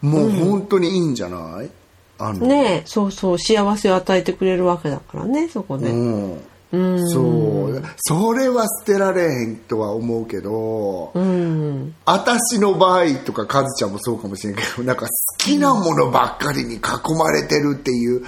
[0.00, 1.70] もう本当にいいんじゃない、
[2.18, 2.46] あの。
[2.46, 6.40] ねえそうそう幸せを与えてくれるわけだからねそこで、うん。
[6.72, 7.08] うん。
[7.10, 7.82] そう。
[7.98, 11.94] それは捨てられへんとは思うけど、うん。
[12.06, 16.80] 私の場合とかカズちゃんもそうかもしれんけどなんか好きなものばっかりに囲
[17.18, 18.24] まれてるっていう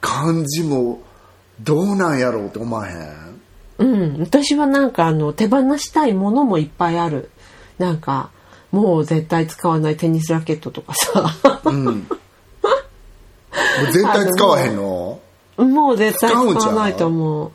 [0.00, 1.00] 感じも
[1.62, 3.40] どうなんやろうって思わへん？
[3.78, 7.30] うん、私はなんかあの手放したいものもいっぱいある。
[7.78, 8.30] なんか
[8.70, 11.22] もう絶対使わないテニスラケットとかさ。
[11.64, 11.80] も
[13.88, 15.20] う絶対使わへんの？
[15.56, 17.52] もう絶対使わないと思う。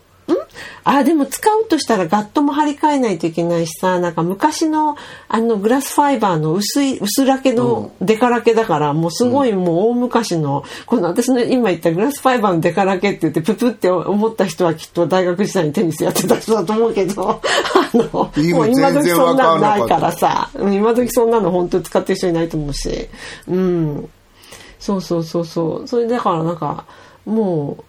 [0.84, 4.96] あでも使うとしたらガットも張り替えないといけないしさなんか昔の
[5.28, 23.08] あのグラスファイバーの薄い薄ラケのデカラケだから、もうすごいもう大昔の、この私の今言ったグラスファイバーのデカラケって言ってププって思った人はきっと大学時代にテニスやってた人だと思うけどあのもう今時そんなのないからさ今時そんなの本当に使ってる人いないと思うし。
[23.46, 24.08] うん。
[24.78, 25.88] そうそうそうそう。
[25.88, 26.84] それだからなんか
[27.26, 27.84] も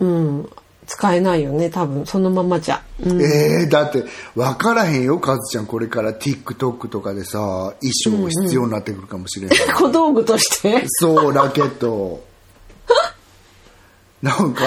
[0.00, 0.50] ううん。
[0.90, 2.04] 使えないよね多分。
[2.04, 5.66] そのままじゃ、うん、えー、だって分からへんよカズちゃん。
[5.66, 7.38] これから TikTok とかでさ
[7.80, 10.82] 衣装必要になってくるかもしれない、 小道具として。
[10.88, 12.24] そうラケット
[14.20, 14.64] なんか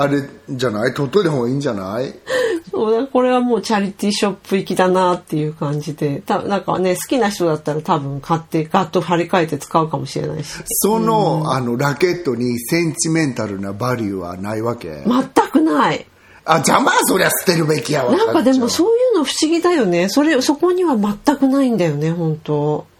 [0.00, 0.94] あれじゃない？
[0.94, 2.14] 取っといた方がいいんじゃない？
[2.70, 6.22] そうだこれはもうチャリティーショップ行きだなっていう感じで。
[6.24, 10.52] たなんかね好きな人だったら多分買ってガッと張り替えて使うかもしれないし。
[10.66, 16.06] その,、あのラケットにセンチメンタルなバリューはないわけ、全くない。
[16.44, 18.16] あ邪魔そりゃ捨てるべきやわ。
[18.16, 18.70] なんかでもう。
[18.70, 20.08] そういうの不思議だよね。
[20.08, 22.86] それそこには全くないんだよね本当。
[22.92, 22.97] うん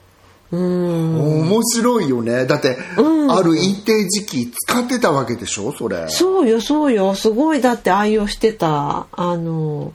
[0.50, 2.46] 面白いよね。
[2.46, 5.72] だって、ある一定時期使ってたわけでしょ？
[5.72, 6.08] それ。
[6.08, 7.14] そうよそうよ。
[7.14, 9.92] すごいだって愛用してたあの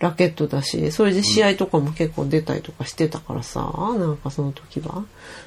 [0.00, 0.90] ラケットだし。
[0.90, 5.04] それで試合とかも結構出たりとかしてたからさ、なんかその時は。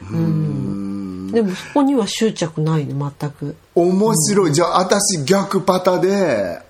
[0.10, 1.32] うん。
[1.32, 3.58] でもそこには執着ないね全く。
[3.76, 6.62] 面白い、じゃあ私逆パタで、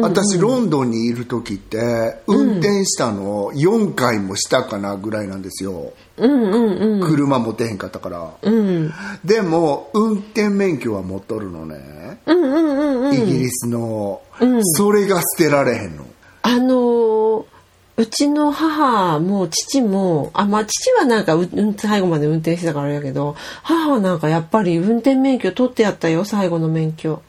[0.00, 7.08] 私ロンドンにいる時って運転したの4回もしたかなぐらいなんですよ、うんうんうん。
[7.08, 8.92] 車持てへんかったから、うん。
[9.24, 13.14] でも運転免許は持っとるのね、うんうんうんうん。
[13.14, 14.22] イギリスの、
[14.62, 16.06] それが捨てられへんの。
[16.42, 17.44] あのー
[17.98, 27.22] うちの母も父もあまあ父はなんかううん最後まで運転してたからあれやけど母はなんかやっぱり運転免許取ってやったよ最後の免許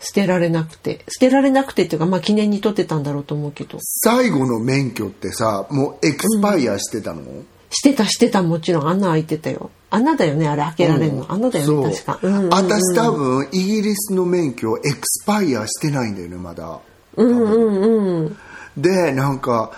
[0.00, 1.04] 捨てられなくて。
[1.08, 3.78] 捨てられなくてっていうかまあ記念に取ってたんだろうと思うけど。
[3.80, 7.22] 最後の免許ってさもうエクスパイアしてたの、
[7.70, 8.42] してたしてた。
[8.42, 9.70] もちろん穴開いてたよ。
[9.90, 12.50] 穴だよねあれ開けられるの、穴だよね確か、うんうんうん。
[12.50, 16.78] 私多分イギリスの免許エクスパイアしてないんだよねまだ。
[17.16, 18.36] うんうんうん
[18.76, 19.72] でなんか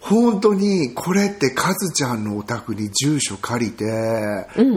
[0.00, 3.84] 本当にこれってカズちゃんのお宅に住所借りて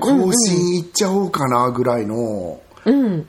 [0.02, 3.26] 更新行っちゃおうかなぐらいのうん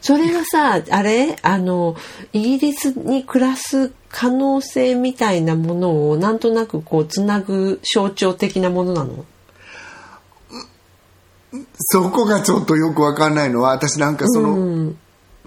[0.00, 1.36] それはさあれ？
[1.42, 1.96] あの
[2.32, 9.24] イギリスに暮らす可能性みたいなものをなんとなくこうつなぐ象徴的なものなの？
[11.76, 14.98] そこがちょっとよくわかんないのは私なんかその、うん。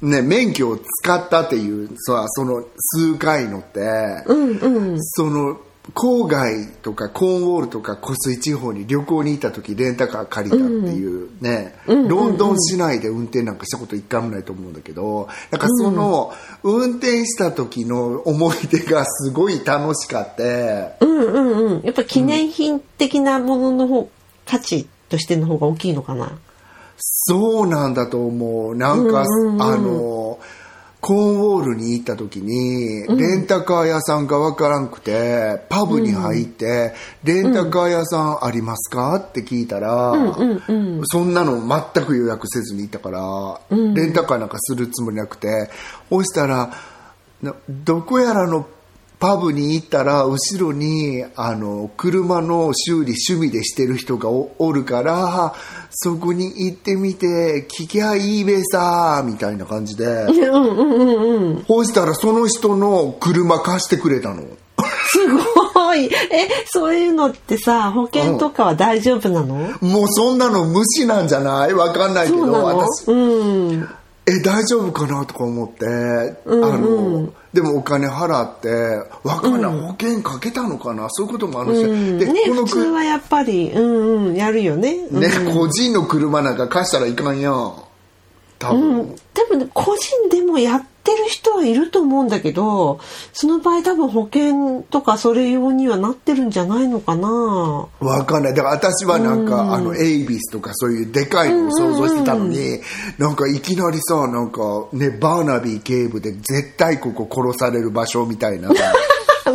[0.01, 3.79] ね、免許を使ったっていうさその数回のって、
[4.25, 5.03] うんうん。
[5.03, 5.57] その
[5.93, 16.33] 郊外とかコーンウォールとか湖水地方に旅行に行った時レンタカー借りたっていうね、ロンドン市内で運転なんかしたこと一回もないと思うんだけどなんかその
[16.63, 20.95] 運転した時の思い出がすごい楽しかって。
[21.01, 21.81] うんうんうん。
[21.83, 24.09] やっぱ記念品的なものの方、
[24.45, 26.31] 価値としての方が大きいのかな。
[26.97, 28.75] そうなんだと思う。
[28.75, 29.25] なんか、あ
[29.75, 30.39] の、
[31.05, 39.17] コーンウォールに行った時に、レンタカー屋さんがわからんくて、パブに入って、レンタカー屋さんありますか？
[39.17, 40.13] って聞いたら、
[41.03, 41.61] そんなの
[41.93, 45.69] 全く予約せずに行ったから、レンタカーなんかするつもりなくて、
[46.09, 46.73] そしたら、
[47.43, 48.65] などこやらの
[49.19, 55.55] パブに行ったら後ろにあの車の修理趣味でしてる人がおおるから
[55.91, 60.05] そこに行ってみて聞きゃいいべさみたいな感じで。
[60.05, 61.65] うんうんうんうん。
[61.65, 64.43] そしたらその人の車貸してくれたの。
[65.07, 65.27] す
[65.73, 66.05] ごい。
[66.05, 66.09] え
[66.67, 71.73] そういうのってさ保険とかは大丈夫なの、もうそんなの無視なんじゃない？
[71.73, 73.07] わかんないけど私。
[73.07, 73.89] うん
[74.27, 75.25] え大丈夫かな？
[75.25, 78.69] とか思って、あのでもお金払って
[79.23, 79.61] わかん。
[79.61, 81.07] ない、保険かけたのかな？
[81.11, 81.83] そういうこともあるし、
[82.17, 84.95] でねこのく普通はやっぱりうんうんやるよね。
[85.11, 85.21] うん。
[85.21, 87.53] ね、個人の車なんか貸したらいかんやん。
[88.57, 92.99] 多分、多分ね個人でもやってる人はいると思うんだけど
[93.31, 97.87] その場合多分保険とかそれ用にはなってるんじゃないのかな。
[97.99, 98.53] わかんない。
[98.53, 102.79] だから私はなんか、あのエイビスとかそういうでかいのを想像してたのに、
[103.17, 108.69] なんかいきなりさなんかねバーナビー警部で絶対ここ殺される場所みたいな。
[109.45, 109.51] と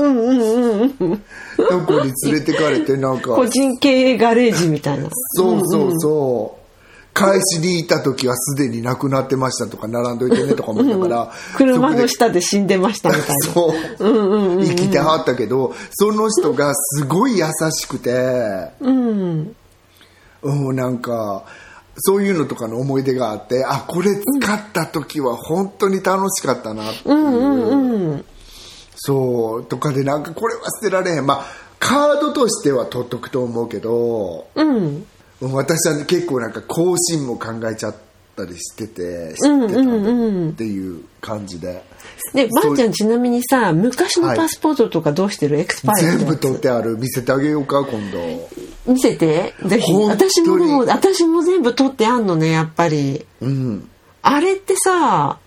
[1.86, 3.34] こに連れてかれてなんか。
[3.34, 5.08] 個人経営ガレージみたいな。
[5.10, 6.59] そうそうそう。
[7.12, 13.34] 返しに行った時はすでに亡くなってましたとか並んどいてねとか思いながら、車の下で死んでましたみたいな。
[13.52, 19.56] そう、生きてはったけどその人がすごい優しくて、うん。
[20.42, 21.44] うん、なんか
[21.96, 28.24] そういうのとかの思い出があってあこれ使った時は本当に楽しかったなっていう,、うんうんうん。
[28.96, 29.64] そう。
[29.64, 31.26] とかでなんかこれは捨てられへん。
[31.26, 35.06] まあカードとしては取っとくと思うけどうん
[35.40, 37.94] 私は結構なんか更新も考えちゃっ
[38.36, 41.82] たりしてて知ってたっていう感じで、
[42.34, 46.96] でばあちゃんちなみにさ昔のパスポートとかどうしてる、エクスパイア全部取ってある。
[46.96, 48.48] 見せてあげようか今度。
[48.86, 49.54] 見せて？
[49.64, 49.92] ぜひ。
[49.92, 53.26] 私も私も全部取ってあんのねやっぱり。
[53.40, 53.88] うん。
[54.22, 55.38] あれってさ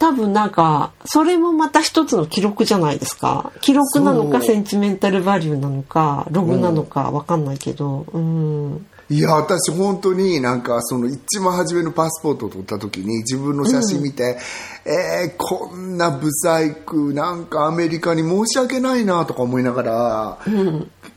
[0.00, 3.52] 多分なんかそれもまた一つの記録じゃないですか。
[3.60, 8.06] 記録なのかセンチメンタルバリューなのかログなのかわかんないけど。
[8.10, 8.86] うん。
[9.10, 14.38] いや私本当になんかその一番初めのパスポートを取った時に自分の写真見て、
[14.86, 20.38] えーこんなブサイクなんかアメリカに申し訳ないなとか思いながら、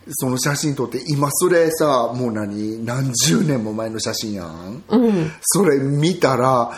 [0.10, 4.84] その写真撮って今それさもう何何十年も前の写真やん、
[5.42, 6.72] それ見たら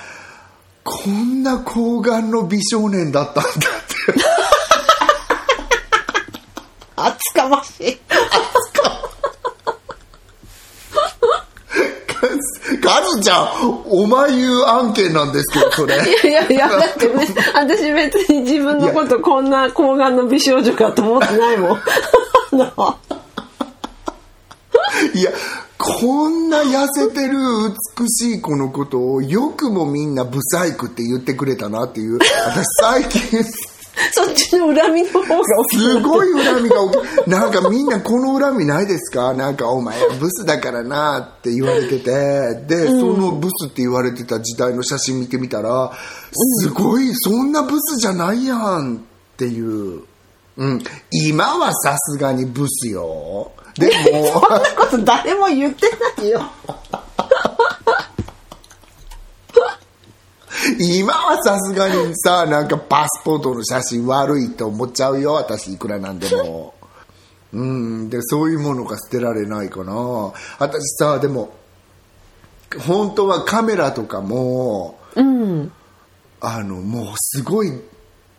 [0.86, 3.56] こんな睾丸の美少年だったんだって。
[6.96, 7.98] 厚かましい。
[12.82, 15.96] カズちゃんお前言う案件なんですけどそれ。
[15.96, 15.98] い
[16.32, 21.80] やいやだってね私別に自分のことこんな睾丸の美少女かと思ってないもん。
[25.14, 25.32] いや、
[25.78, 27.38] こんな痩せてる
[27.98, 33.44] 美しい子のことをよくもみんなブサイクって言ってくれたなっていう、私最近。
[34.12, 39.34] そっちの恨みの方がすごい恨みが起き、なんかみんなこの恨みないですか？
[39.34, 45.94] なんかお前ブスだからなって言われてて、で、そのブスって言われてた時代の写真見てみたら、
[46.34, 49.00] すごい、そんなブスじゃないやんっ
[49.38, 50.02] ていう。
[50.58, 53.52] うん、今はさすがにブスよ。
[53.78, 56.42] でも、そんなこと誰も言ってないよ。
[60.80, 66.74] 今はさすがにさなんかパスポートの写真悪いと思っちゃうよ私いくらなんでも。
[67.54, 69.94] うんでそういうものが捨てられないかな。
[70.60, 71.54] 私さでも
[72.88, 75.72] 本当はカメラとかもうん。
[76.42, 77.70] あのもうすごい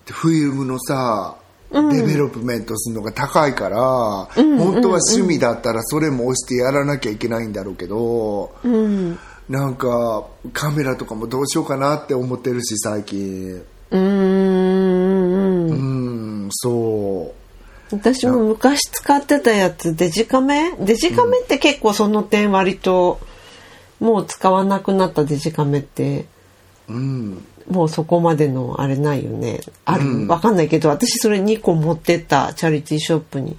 [0.07, 1.37] フィルムのさ
[1.72, 9.19] development するのが高いから、本当は趣味だったらそれも押してやらなきゃいけないんだろうけど、うん。
[9.49, 13.62] なんかカメラとかもどうしようかなって思ってるし最近。
[13.91, 15.67] うーん。
[15.69, 15.75] う
[16.47, 17.33] んそ
[17.93, 17.95] う。
[17.95, 20.75] 私も昔使ってたやつデジカメ？
[20.81, 23.21] デジカメって結構その点割と
[24.01, 26.27] もう使わなくなったデジカメって。
[26.89, 29.61] うんもうそこまでのあれないよね。
[29.85, 33.57] ある、わかんないけど私それ2個持ってったチャリティーショップに。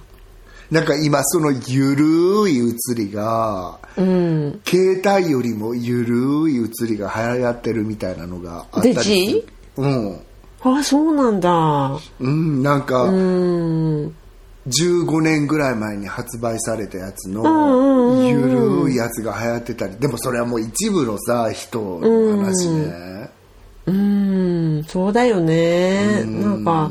[0.70, 4.60] なんか今そのゆるい写りが、うん。
[4.66, 9.04] 携帯よりもゆるい写りが流行ってるみたいなのがあったりする。
[9.04, 9.46] デジ
[9.76, 10.20] うん。
[10.60, 11.98] あそうなんだ。
[12.20, 14.14] うんなんか、うん。
[14.66, 19.96] 15年ぐらい前に発売されたやつんうんうんのゆるいやつが流行ってたり。
[19.96, 23.30] でもそれはもう一部のさ人の話ね
[23.88, 26.24] うんそうだよね。
[26.24, 26.90] なんか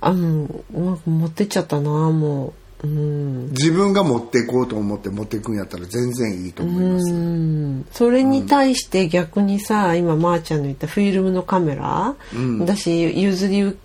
[0.00, 2.86] あのなんか持ってっちゃったなもう。
[2.86, 3.50] うん。
[3.52, 7.86] 自分が持っていこうと思って持っていくんやったら全然いいと思いますうん。
[7.90, 12.14] それに対して逆にさ今まーちゃんの言ったフィルムのカメラ、
[12.60, 13.78] 私譲り受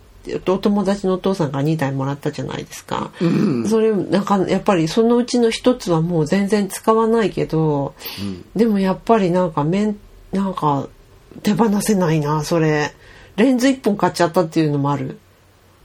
[0.47, 3.11] お友達のお父さんが2台もらったじゃないですか、
[3.67, 7.95] それなんかやっぱりそのうちの一つはもう全然使わないけど、
[8.55, 9.97] でもやっぱりなんか面
[10.31, 10.87] なんか
[11.43, 12.93] 手放せないなそれ。
[13.37, 15.17] レンズ1本買っちゃったっていうのもある。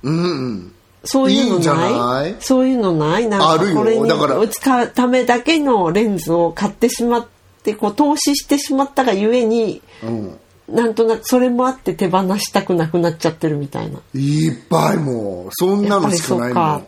[0.03, 0.72] うんうん。
[1.05, 2.36] そういうのない？
[2.40, 3.28] そういうのない？
[3.28, 4.09] なんかこれに
[4.49, 7.26] 使うためだけのレンズを買ってしまっ
[7.62, 10.38] てこう投資してしまったがゆえにうん。
[10.68, 14.01] なんとなくそれもあって手放したくなくなっちゃってるみたいな。
[14.14, 15.51] いっぱいもう。
[15.53, 16.86] そんなのしかないもん。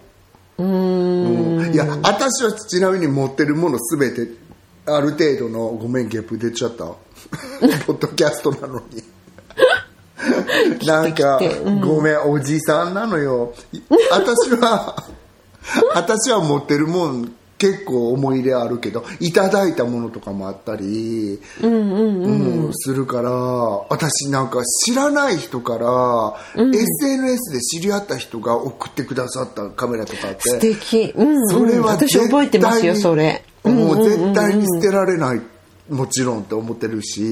[0.59, 1.73] うーん。
[1.73, 4.33] いや私はちなみに持ってるもの全て
[4.87, 6.87] ある程度のごめんゲップ出ちゃった
[7.87, 9.03] ポッドキャストなのに。
[10.87, 11.41] なんか、
[11.81, 13.55] ごめんおじさんなのよ。
[13.73, 15.05] い私は
[15.95, 31.13] 私は持ってるもん結構思い入れあるけどいただいたものとかもあったり、うんするから私なんか知らない人から、SNS で知り合った人が送ってくださったカメラとかって素敵。
[31.17, 33.43] うん、うん、それは私覚えてますよそれ。
[33.65, 35.41] もう絶対に捨てられない、
[35.89, 37.23] もちろんって思ってるし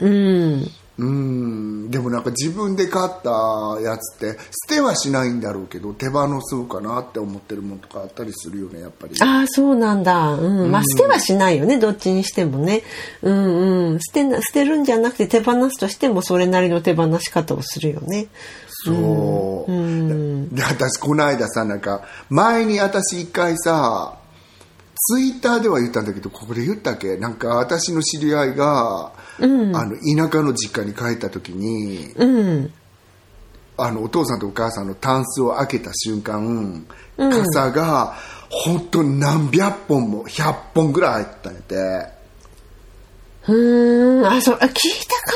[0.00, 0.70] うん。
[0.96, 4.38] うんでもなんか自分で買ったやつって
[4.68, 10.34] 捨てはしないんだろうけど手放そうかなって思ってるものとかあったりするよねやっぱりああそうなんだ。
[10.34, 10.70] うん。
[10.70, 12.82] まあ捨てはしないよねどっちにしてもね。
[13.22, 14.00] うんうん。
[14.00, 18.28] 捨てな捨てるんじゃなくて手放すとしてもそれなりの手放し方をするよね。
[18.68, 24.18] そう、で私この間さなんか前に私一回さ
[25.06, 27.16] ツイッターでは言ったんだけどここで言ったっけ？
[27.18, 32.72] なんか私の知り合いが、あの田舎の実家に帰った時にうん。
[33.76, 36.86] あのお父さんとお母さんのタンスを開けた瞬間、
[37.18, 38.14] 傘が
[38.48, 41.74] 本当に何百本も100本ぐらい入ったんやて
[43.48, 44.26] うーん。
[44.26, 44.80] あ、そ聞いたか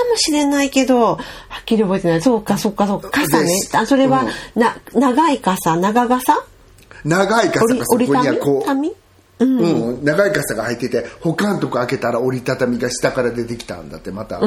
[0.09, 1.19] もしれないけど、は
[1.61, 2.23] っきり覚えてない。
[2.23, 3.11] そうか、そうか、そうか。
[3.11, 3.77] 傘ねで。
[3.77, 5.77] あ、それは、うんな、長い傘？
[5.77, 6.45] 長傘？
[7.05, 8.69] 長い傘がそこにはこう
[9.39, 14.47] たみうん長い傘が入ってて他のとこ開けたら折りたたみが下から出てきたんだってまた、で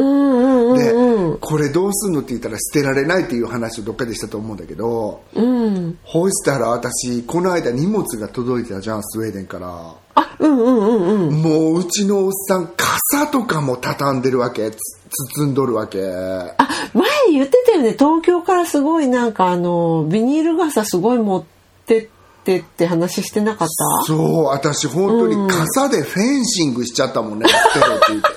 [1.40, 5.98] これどうすんのって言ったら捨てられないっていう話をどっかでしたと思うんだけど、うん。
[6.04, 11.42] ほいしたら私この間荷物が届いてたじゃんスウェーデンからあ、うんうんうんうん。
[11.42, 14.78] もううちのおっさん傘とかも畳んでるわけつ
[15.36, 17.92] 包んどるわけあ、前言ってたよね。
[17.94, 22.10] 東京からすごいなんかあの、ビニール傘すごい持ってって
[22.44, 24.06] って話してなかった？
[24.06, 28.28] そう私本当に傘でフェンシングしちゃったもんね、捨てろって言って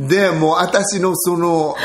[0.00, 1.76] でもう私のその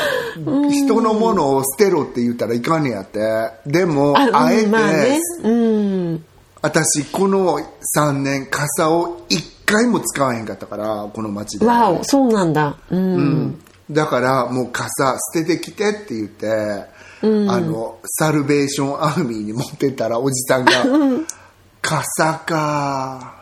[0.70, 3.20] 人のものを捨てろって言ったらいかんねやって
[3.66, 5.20] でもあ、あえて、うん、まあね。
[5.42, 6.24] うん。
[6.62, 7.58] 私この
[7.96, 12.78] 3年傘を1回も使わへんかったからこの街でわお、そうなんだ。
[12.90, 13.62] うん。
[13.90, 16.86] だからもう傘捨ててきてって言って、
[17.22, 17.26] あ
[17.60, 20.72] のサルベーションアーミーに持ってったらおじさんが
[21.80, 23.34] 「傘か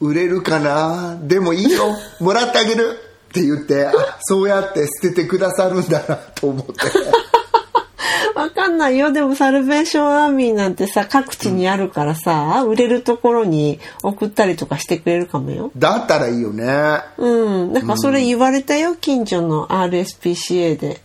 [0.00, 1.18] 売れるかな？
[1.22, 2.98] でもいいよもらってあげる」
[3.30, 3.92] って言ってあ
[4.22, 6.72] そうやって捨ててくださるんだなと思って
[8.34, 9.12] わかんないよ。
[9.12, 15.70] でもサルベーションアーミーなんてさ、各地にあるからさ、売れるところに送ったりとかしてくれるかもよ。
[15.76, 17.72] だったらいいよねうん。
[17.74, 21.02] なんかそれ言われたよ、近所の RSPCA で。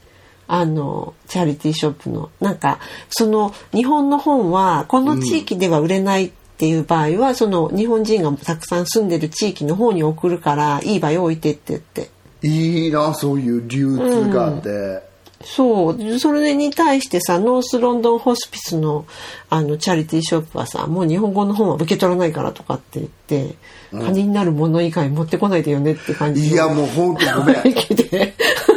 [0.48, 2.30] あの、チャリティーショップの。
[2.40, 2.80] なんか、
[3.10, 12.10] その、日本の本は、この地域では売れないっていう場合は、その、日本人がたくさん住んでる地域の方に送るから、いい場合置いてってって。
[12.44, 15.02] いいなそういう流通があって、
[15.44, 16.20] そう。
[16.20, 19.06] それに対してさノースロンドンホスピスの
[19.50, 23.56] あのチャリティーショップはさもう日本語の本は受け取らないからとかって言って、
[23.92, 27.56] カニになるもの以外持ってこないでよねって感じのいやもう本当ごめん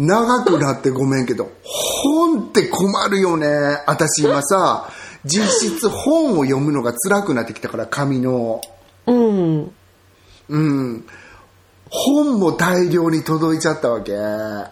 [0.00, 3.46] 長くなってごめんけど本って困るよね。
[3.86, 4.88] 私今さ
[5.26, 8.62] 実質本を読むのが辛くなってきたから紙の。
[9.06, 9.70] うん。
[10.48, 11.04] うん。
[11.90, 14.16] 本も大量に届いちゃったわけ。
[14.16, 14.70] あ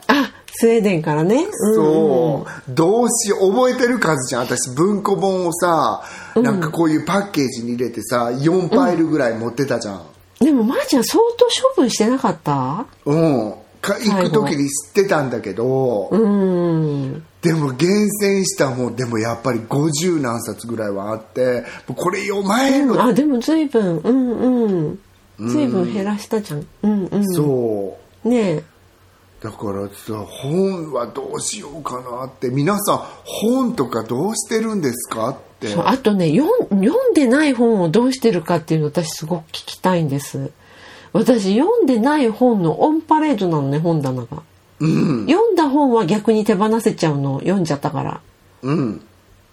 [0.50, 1.48] スウェーデンからね、う。
[1.48, 4.46] ん、そうどうしよう覚えてる数じゃん。
[4.46, 6.02] 私文庫本をさ
[6.36, 10.06] なんかこういうパッケージに入れてさ4ファイルぐらい持ってたじゃん。
[10.40, 11.44] でもまー、ちゃん相当
[11.76, 12.86] 処分してなかった？
[13.04, 13.52] うん。
[13.52, 17.24] か行く時に知ってたんだけど、うん。
[17.40, 24.98] でも厳選した本でもやっぱり50何冊ぐらいはあってもうこれ読まへんの、あでも随分うんうん。
[25.48, 26.66] 随分減らしたじゃん。
[26.82, 27.24] うんうん。
[27.34, 28.28] そう。
[28.28, 28.64] ねえ。
[29.40, 32.50] だからさ本はどうしようかなって。
[32.50, 35.68] 皆さん本とかどうしてるんですかって。
[35.68, 36.48] そうあとね読
[37.10, 40.50] んでない本をどうしてるかっていうの私すごく聞きたいんです
[41.12, 44.42] 私読んでない本のオンパレードなのね本棚が、
[44.80, 48.20] 読んだ本は逆に手放せちゃうの読んじゃったから。
[48.62, 49.02] うん。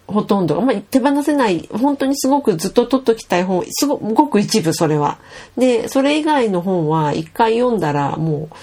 [0.06, 3.64] ほとんど、まあ、手放せない本当にすごくずっと取っときたい本。
[3.68, 5.18] すごごく一部それは。
[5.56, 8.56] でそれ以外の本は一回読んだらもう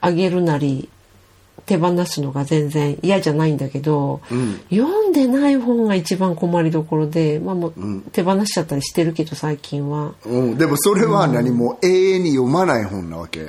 [0.00, 0.88] あげるなり
[1.64, 4.20] 手放すのが全然嫌じゃないんだけど、
[4.70, 7.74] 読んでない本が一番困りどころで、まあ、もう
[8.12, 10.14] 手放しちゃったりしてるけど最近は。
[10.26, 13.46] うん、でもそれは何も永遠に読まない本なわけ？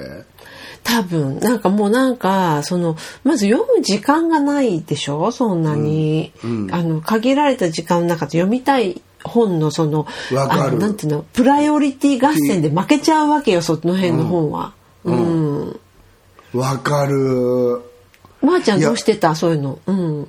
[0.84, 1.40] 多分。
[1.40, 5.32] なんかもうなんかそのまず読む時間がないでしょ？
[5.32, 6.32] そんなに、
[6.72, 10.06] あの限られた時間の中で読みたい本のその
[10.38, 11.26] あのなんていうの？
[11.34, 14.74] プライオリティ合戦で負けちゃうわけよその辺の本は。
[15.04, 15.80] うん。
[16.54, 17.82] わかる
[18.44, 19.34] まー、ちゃんどうしてた？
[19.36, 19.80] そういうの。
[19.88, 20.28] うん。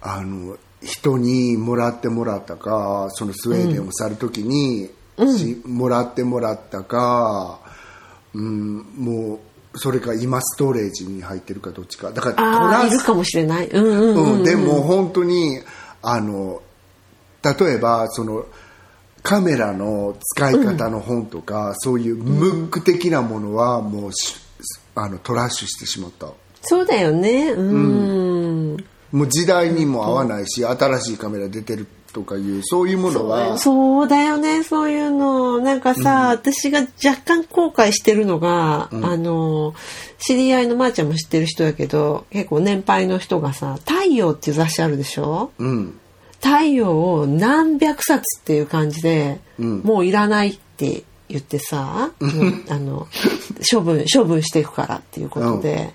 [0.00, 4.90] あの人にもらってもらったかそのスウェーデンを去る時に、
[5.36, 7.60] しもらってもらったか、
[8.34, 9.40] うん、も
[9.74, 12.10] うそれか今ストレージに入ってるかどっちか。
[12.10, 13.68] だからトああランスいるかもしれない。
[13.68, 15.60] うんうんうん、うん、でも本当に
[16.02, 16.60] あの
[17.44, 18.44] 例えばその
[19.22, 24.34] カメラの使い方の本とか、そういうムック的なものはもうし
[24.96, 26.32] あのトラッシュしてしまった
[26.62, 27.50] そうだよね。
[27.50, 28.76] うん。
[29.12, 33.58] もう時代にも合わないし、新しいカメラ出てるとかいうそういうものは。
[33.58, 35.58] そうだよねそういうの。
[35.58, 39.74] なんかさ、私が若干後悔してるのが、あの
[40.18, 45.50] 知り合いのまーちゃんも知ってる人だけど結構年配の人がさ「太陽」っていう雑誌あるでしょ？
[45.58, 45.98] うん。
[46.40, 52.10] 太陽を何百冊っていう感じで、もういらないって言ってさ、
[52.68, 53.06] あの
[53.70, 55.92] 処分処分していくからっていうことで、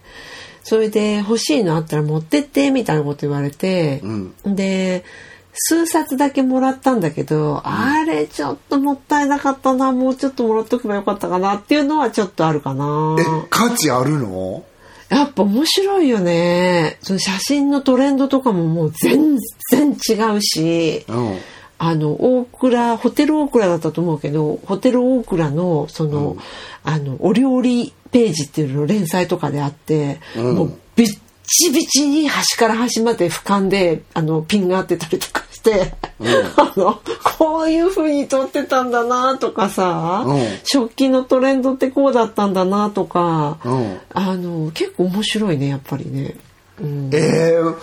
[0.69, 4.01] それで欲しいのあったら持ってってみたいなこと言われて、
[4.45, 5.05] で
[5.53, 13.23] 数冊だけもらったんだけど、あれちょっともったいなかったなもうちょっともらっとけばよかったかなっていうのはちょっとあるかなえ。
[13.49, 14.65] 価値あるの？
[15.07, 16.97] やっぱ面白いよね。
[17.01, 19.37] その写真のトレンドとかももう全
[19.71, 21.37] 然違うし、うん
[21.79, 26.37] あの大倉ホテル大倉だったと思うけどホテル大倉のその,、
[26.83, 35.93] あのお料理ページっていうの連載とかであって、もうビッチビチに端から端まで俯瞰であのピンが合ってたりとかして、
[36.57, 37.01] あの
[37.37, 40.41] こういう風に撮ってたんだなとかさ、うん。
[40.63, 43.99] 食器のトレンドってこうだったんだなとか、うん。
[44.13, 46.35] あの結構面白いねやっぱりね。
[46.81, 47.75] うん、えー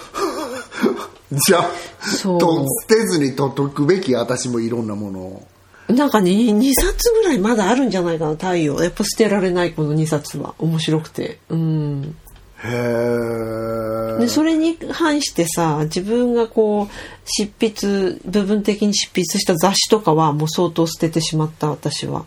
[1.32, 1.70] じゃあ
[2.00, 2.38] そう。
[2.40, 5.46] と捨てずに取っとくべき私もいろんなものを。
[5.88, 8.82] なんかね2冊ぐらいまだあるんじゃないかな太陽。
[8.82, 10.54] やっぱ捨てられないこの2冊は。
[10.58, 11.38] 面白くて。
[11.48, 12.16] うん。
[12.64, 16.88] へえでそれに反してさ自分がこう
[17.26, 22.24] 執筆部分的に執筆した雑誌とかはもう相当捨ててしまった私は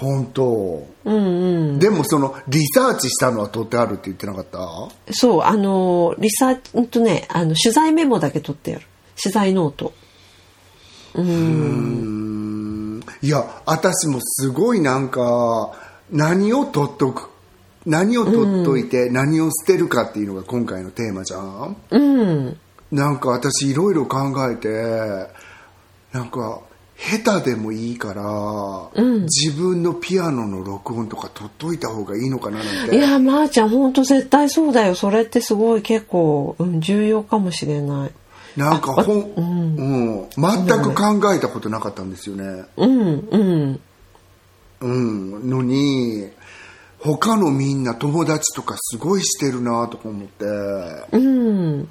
[0.00, 0.86] 本当。
[1.04, 1.78] うんうん。
[1.78, 4.58] でもそのリサーチしたのは取ってあるって言ってなかった？
[5.12, 8.86] そうあのリサーチうんとねあの取材メモだけ取ってやる。
[9.20, 9.92] 取材ノート。
[11.14, 13.00] うん。
[13.22, 15.72] いや私もすごいなんか
[16.10, 17.30] 何を取っとく
[17.84, 21.76] 何を取っといて何を捨てるかっていうのが今回のテーマじゃん？
[21.90, 22.56] うん。
[22.92, 24.18] なんか私いろいろ考
[24.50, 24.68] えて
[26.12, 26.60] なんか
[26.98, 32.96] 下手でもいいから、自分のピアノの録音とか取っといた方がいいのかななんて。
[32.96, 34.96] いやまー、ちゃんほんと絶対そうだよ。
[34.96, 38.10] それってすごい結構、うん、重要かもしれない。
[38.56, 42.64] なんかほん、うん全く考えたことなかったんですよね。
[42.76, 43.80] うんうん。
[44.80, 46.28] うん、のに
[46.98, 50.44] 他のみんな友達とかすごいしてるなとか思って、
[51.12, 51.88] うん。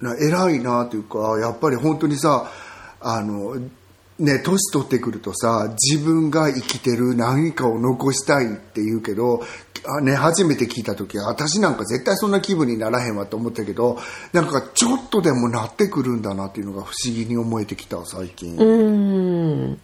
[0.00, 2.50] な偉いなというかやっぱり本当にさ
[3.00, 3.56] あの
[4.18, 9.42] ね年取ってくるとさ自分が生きてる何かを残したいって言うけど
[9.86, 13.98] あ、ね、初めて聞いた時私なんか絶対そんな気分にならへんわと思ったけど
[14.32, 18.64] なんかちょっとでもなってくるんだなっていうのが不思議に思えてきた最近、う
[19.72, 19.80] ん。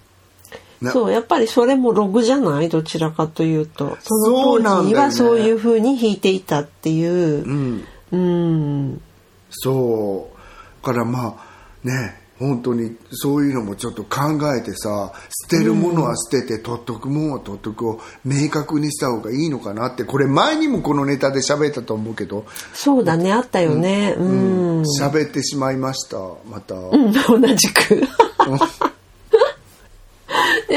[0.81, 3.99] なそう、やっぱりそれもログじゃないどちらかというと。
[4.01, 7.45] その当時はそういう風に弾いていたっていう。
[7.45, 9.03] うんうん。
[9.51, 11.37] そうだからま
[11.85, 15.13] あね本当にそういうのもちょっと考えてさ
[15.49, 24.15] 捨てるものは捨てて、取っとくものは取っとくを明確にした方がいいのかなってこれ前にもこのネタで喋ったと思うけどそうだね、あったよね。
[24.19, 24.83] うん。
[24.83, 26.17] 喋、ってしまいました
[26.49, 28.03] また、うん、同じく。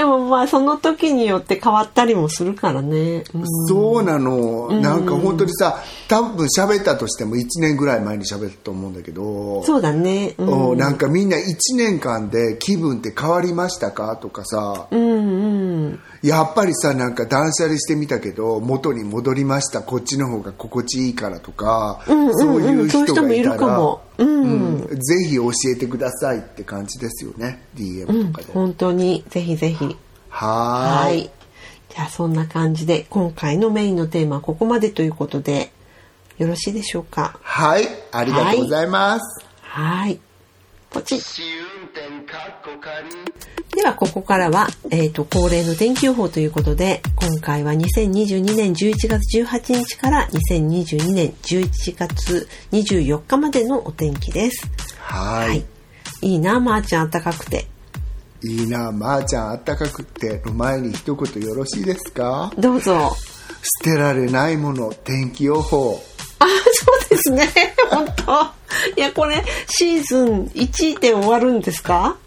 [0.04, 3.24] でもまあその時によって変わったりもするからね。
[3.34, 3.48] うん。
[3.70, 9.64] そうなの、なんか本当にさ多分喋ったとしても1年ぐらい前に喋ったと思うんだけど。
[9.64, 10.36] そうだね。
[10.38, 10.70] うん。
[10.72, 11.42] おなんかみんな1
[11.78, 14.18] 年間で気分って変わりましたか？
[14.18, 16.00] とかさ、うんうん。
[16.22, 19.82] やっぱりさなんか断捨離してみたけど元に戻りました。
[19.82, 22.38] こっちの方が心地いいからとか、うんうんうん。
[22.38, 29.98] そういう人そういう人もいるかもうんうんぜひ教えてくださいって感じですよね DM とかで、本当に、ぜひぜひ。
[30.30, 31.32] はーいはい。
[31.90, 35.72] じゃあそんな感じで、今回のメインのテーマはここまでということで、
[36.38, 37.38] よろしいでしょうか？
[37.42, 40.20] はいありがとうございます、はい。
[40.90, 41.73] ポチッ。
[43.76, 54.68] ではここからは、えっ、と、恒例の天気予報ということで、今回は2022年11月18日から2022年11月24日までのお天気です。
[55.00, 55.66] はいはい。
[56.22, 57.68] いいな、まー、ちゃん暖かくて。
[58.46, 62.52] いいなまー、ちゃんあったかくっての前に一言よろしいですか？
[62.58, 63.16] どうぞ。
[63.86, 66.04] 捨てられないもの天気予報
[66.40, 67.48] あ、そうですね。
[67.90, 68.42] 本当。
[68.98, 72.18] いや、これ、シーズン1で終わるんですか？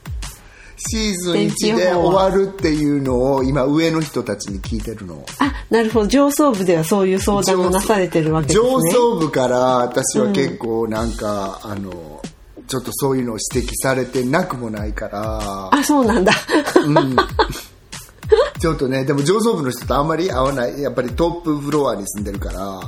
[0.76, 5.24] シーズン天気予1で終わるっていうのを今上の人たちに聞いてるの。
[5.38, 6.06] あ、なるほど。
[6.06, 8.68] 上層部ではそういう相談をなされてるわけですね。
[8.68, 12.20] 上層部から私は結構なんか、あの
[12.68, 15.70] ちょっとそういうのを指摘されてなくもないから。
[15.72, 16.32] あ、そうなんだ。
[18.58, 20.82] ちょっとねでも上層部の人とあんまり合わない。
[20.82, 22.80] やっぱりトップフロアに住んでるから、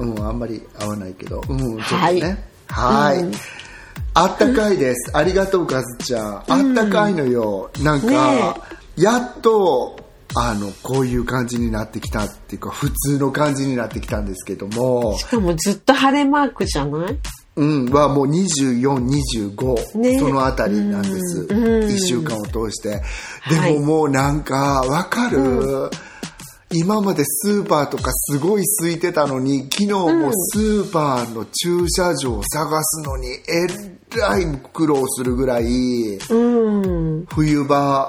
[0.00, 2.44] うん、あんまり合わないけど、うん、ちょっとね。
[2.66, 3.20] はい。
[3.20, 3.32] うん
[4.14, 5.16] あったかいです。
[5.16, 6.36] ありがとうかずちゃん。
[6.36, 6.44] あっ
[6.74, 8.54] たかいのよ、なんか、ね
[8.96, 9.96] やっと
[10.34, 15.16] あのこういう感じになってきたっていうか普通の感じになってきたんですけども。
[15.18, 17.18] しかもずっと晴れマークじゃない？
[17.56, 20.18] うん、はもう2425、ね。
[20.18, 21.64] そのあたりなんです、うん。
[21.64, 21.82] うん。
[21.84, 23.00] 1週間を通して。
[23.40, 25.90] はいでももうなんかわかる、
[26.74, 35.64] 今までスーパーとかすごい空いてたのに昨日もスーパーの駐車場を探すのにえらい苦労するぐらい
[36.16, 37.26] うん。
[37.26, 38.08] 冬場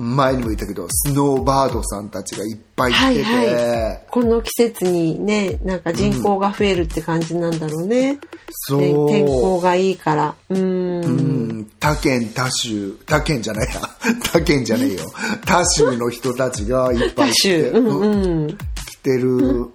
[0.00, 4.06] 前にも言ったけどスノーバードさんたちがいっぱい来てて、はいはい。
[4.10, 8.18] この季節にね、なんか人口が増えるって感じなんだろうね。
[8.50, 8.80] そう。
[8.80, 10.34] で天候がいいから。
[10.48, 11.04] うん。
[11.04, 11.70] うん。
[11.80, 12.96] 他県他州。
[13.06, 13.80] 他県じゃないや。
[14.32, 15.00] 他県じゃねえよ。
[15.44, 17.80] 他州の人たちがいっぱい多来て,、種。
[17.80, 18.48] うんうん。
[18.48, 19.66] 来てる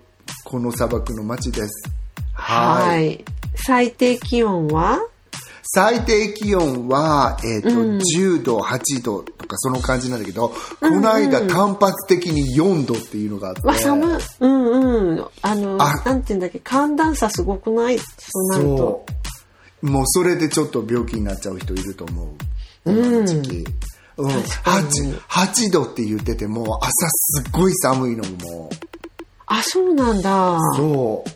[0.45, 1.89] この砂漠の街です。
[2.33, 3.13] ははい。
[3.13, 3.25] い。
[3.55, 4.99] 最低気温は？
[5.75, 14.17] 最低気温は、えっと10度8度とかその感じなんだけど、この間単発的に4度っていうのがあって、わ、寒い。
[14.39, 14.65] うん
[15.11, 15.25] うん。
[15.41, 15.93] あの、あ。
[16.05, 17.99] なんて言うんだっけ、寒暖差すごくない？
[17.99, 18.05] そ
[18.39, 19.05] うなると。
[19.81, 22.35] もうそれでちょっと病気になっちゃう人いると思
[22.85, 22.91] う。
[22.91, 23.65] うん、かに。
[24.15, 28.69] 8, 8度って言ってても朝すっごい寒いのも
[29.47, 30.59] あ、そうなんだ。
[30.75, 31.29] そう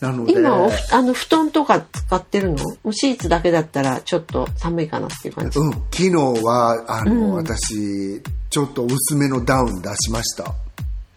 [0.00, 0.32] なので。
[0.32, 2.56] 今あの、布団とか使ってるの？
[2.56, 5.58] もうシーツだけだったらちょっと寒いかなっていう感じ。
[5.58, 10.54] うん、昨日はあの、私ちょっと薄めのダウン出しました。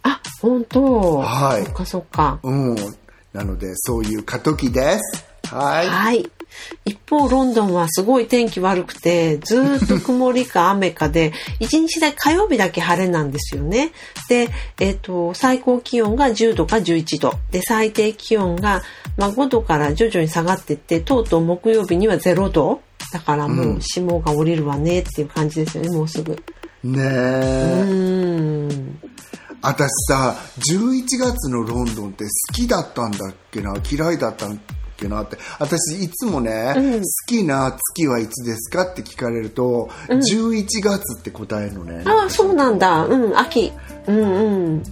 [0.04, 1.18] あ、本当？
[1.20, 1.66] はい。
[1.66, 2.40] そっかそっか。
[2.44, 2.76] うん。
[3.34, 5.26] なのでそういう過渡期です。
[5.54, 5.88] はい。
[5.88, 6.30] はい。
[6.86, 13.92] 一方、ロンドンはすごい天気悪くて、ずーっと曇りか雨かで、一日だけ火曜日だけ晴れなんですよね。
[14.30, 14.50] で、
[14.80, 17.34] えっ、と、最高気温が10度か11度。
[17.52, 18.82] で、最低気温が、
[19.18, 22.82] まあ、5度から徐々に下がっていって、とうとう木曜日には0度。
[23.12, 26.32] だからもう霜が降りるわねっていう感じですよね、もうすぐ。
[26.32, 26.40] ね
[26.84, 29.00] うえ、ーん。
[29.62, 33.74] 私さ11月のロンドンって好きだったんだっけな？
[33.90, 34.60] 嫌いだったん
[35.02, 43.06] だっけなって私いつもね、好きな月はいつですかって聞かれると、11月って答えるのねああ、そうなんだ。
[43.06, 43.72] うん、秋。
[44.08, 44.84] うんうん。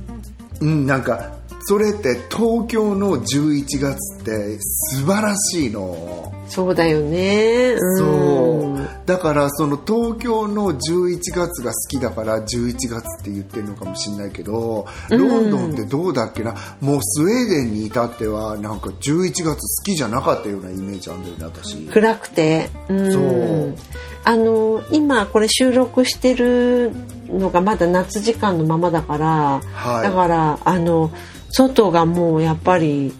[0.62, 6.34] うんなんかそれって東京の11月って素晴らしいの。
[6.48, 7.78] そうだよね。
[7.98, 8.80] そう。
[9.06, 21.76] だからその東京の11月が好きだから11月って言ってるのかもしれないけどロンドンってどうだっけな、もうスウェーデンに至ってはなんか11月好きじゃなかったようなイメージあるんだよね私。
[21.88, 22.70] 暗くて。
[22.88, 23.12] うん。
[23.12, 23.76] そう。
[24.24, 26.92] あの今これ収録してる
[27.28, 30.04] のがまだ夏時間のままだから、はい。
[30.04, 31.12] だからあの
[31.52, 33.14] 外がもうやっぱり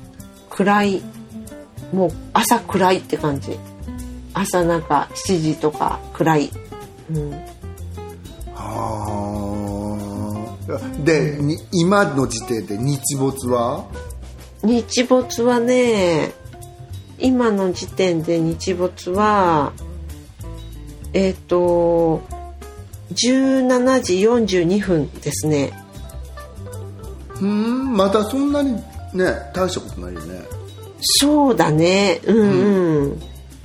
[0.50, 1.02] 暗い
[1.94, 3.58] もう朝暗いって感じ。
[4.34, 6.52] 朝なんか7時とか暗い、
[7.12, 7.34] うん、
[8.56, 11.04] あー。
[11.04, 13.88] で、に今の時点で日没は？
[14.64, 16.32] 日没はね
[17.18, 19.72] 今の時点で日没は
[21.14, 22.22] えっ、と
[23.14, 25.72] 17時42分ですね
[27.42, 27.96] うん。
[27.96, 28.74] またそんなに
[29.14, 30.42] ね大したことないよね。
[31.02, 32.20] そうだね。
[32.26, 33.22] うんうん、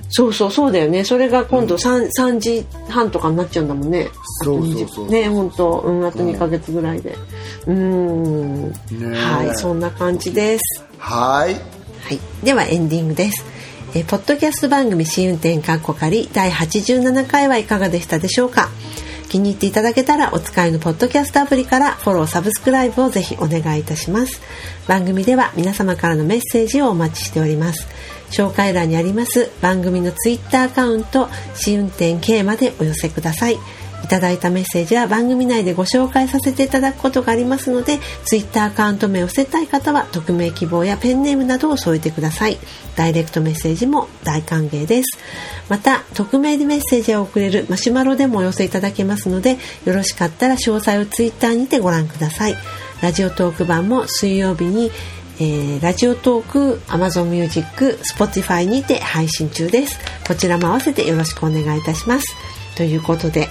[0.09, 1.03] そうそうそうだよね。
[1.03, 4.07] それが今度 3,、3時半とかになっちゃうんだもんね。
[4.43, 5.05] そうそうそう。
[5.05, 5.79] あと20ね本当。
[5.79, 7.15] うんあと2ヶ月ぐらいで。
[7.67, 8.71] うん。
[8.71, 8.75] ね
[9.13, 10.83] はいそんな感じです。
[10.97, 11.53] はい。
[11.53, 13.43] はい、ではエンディングです。
[13.95, 18.69] えーポッドキャスト番組試運転かっこ仮第87回はいかがでしたでしょうか？
[19.27, 24.41] 気に入っていただけたらお使いのポッドキャストアプリからフォローサブスクライブをぜひお願いいたします。
[24.87, 27.87] 番組では皆様からのメッセージをお待ちしております。
[28.31, 33.57] 紹介欄にあります番組のツイッターアカウント試運転 K までお寄せください。
[34.05, 42.59] いただいたメッセージは番組内でご紹介させていただくことがありますのでツイッターアカウント名を伏せたい方は匿名希望やペンネームなどを添えてください
[42.95, 45.17] ダイレクトメッセージも大歓迎です
[45.69, 52.55] また匿名でメッセージを送れるマシュマロでもお寄せいただけますのでよろしかったら詳細をツイッターにてご覧ください
[53.01, 54.91] ラジオトーク版も水曜日に
[55.37, 59.99] えーラジオトーク、Amazon Music、Spotify にて配信中です。
[60.25, 62.25] こちらも合わせてよろしくお願いいたします。
[62.77, 63.49] ということで、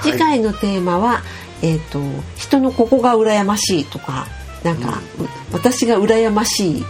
[0.00, 1.22] はい次回のテーマは、
[1.62, 2.00] えっ、と、
[2.36, 4.26] 人のここが羨ましいとか、
[4.62, 6.84] なんか、う私が羨ましい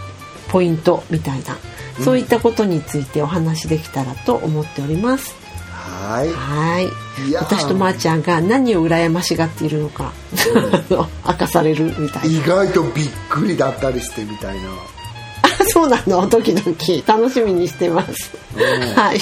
[0.49, 1.57] ポイントみたいな、
[2.03, 5.35] そういったことについてお話できたらと思っております。
[6.07, 6.31] はい。
[6.31, 7.33] はい。
[7.35, 10.11] 私とまーちゃんが何を羨ましがっているのか、
[11.25, 12.37] 明かされるみたいな。
[12.39, 14.69] 意外とびっくりだったりしてみたいな。
[15.43, 16.27] あそうなの？
[16.27, 17.03] ドキドキ。
[17.07, 18.95] 楽しみにしてます、はい。
[18.95, 19.19] はい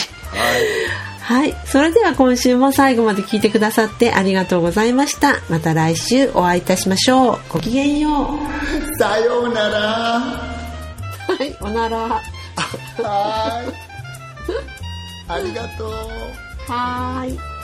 [1.25, 1.55] はい。
[1.65, 5.41] それでは今週も最後まで聞いてくださってありがとうございました。
[5.49, 7.39] また来週お会いいたしましょう。
[7.49, 8.97] ごきげんよう。
[8.99, 9.79] さようなら。
[9.79, 11.97] はいおなら。
[11.97, 12.21] はい。
[15.27, 15.91] ありがとう。
[16.71, 17.54] はーい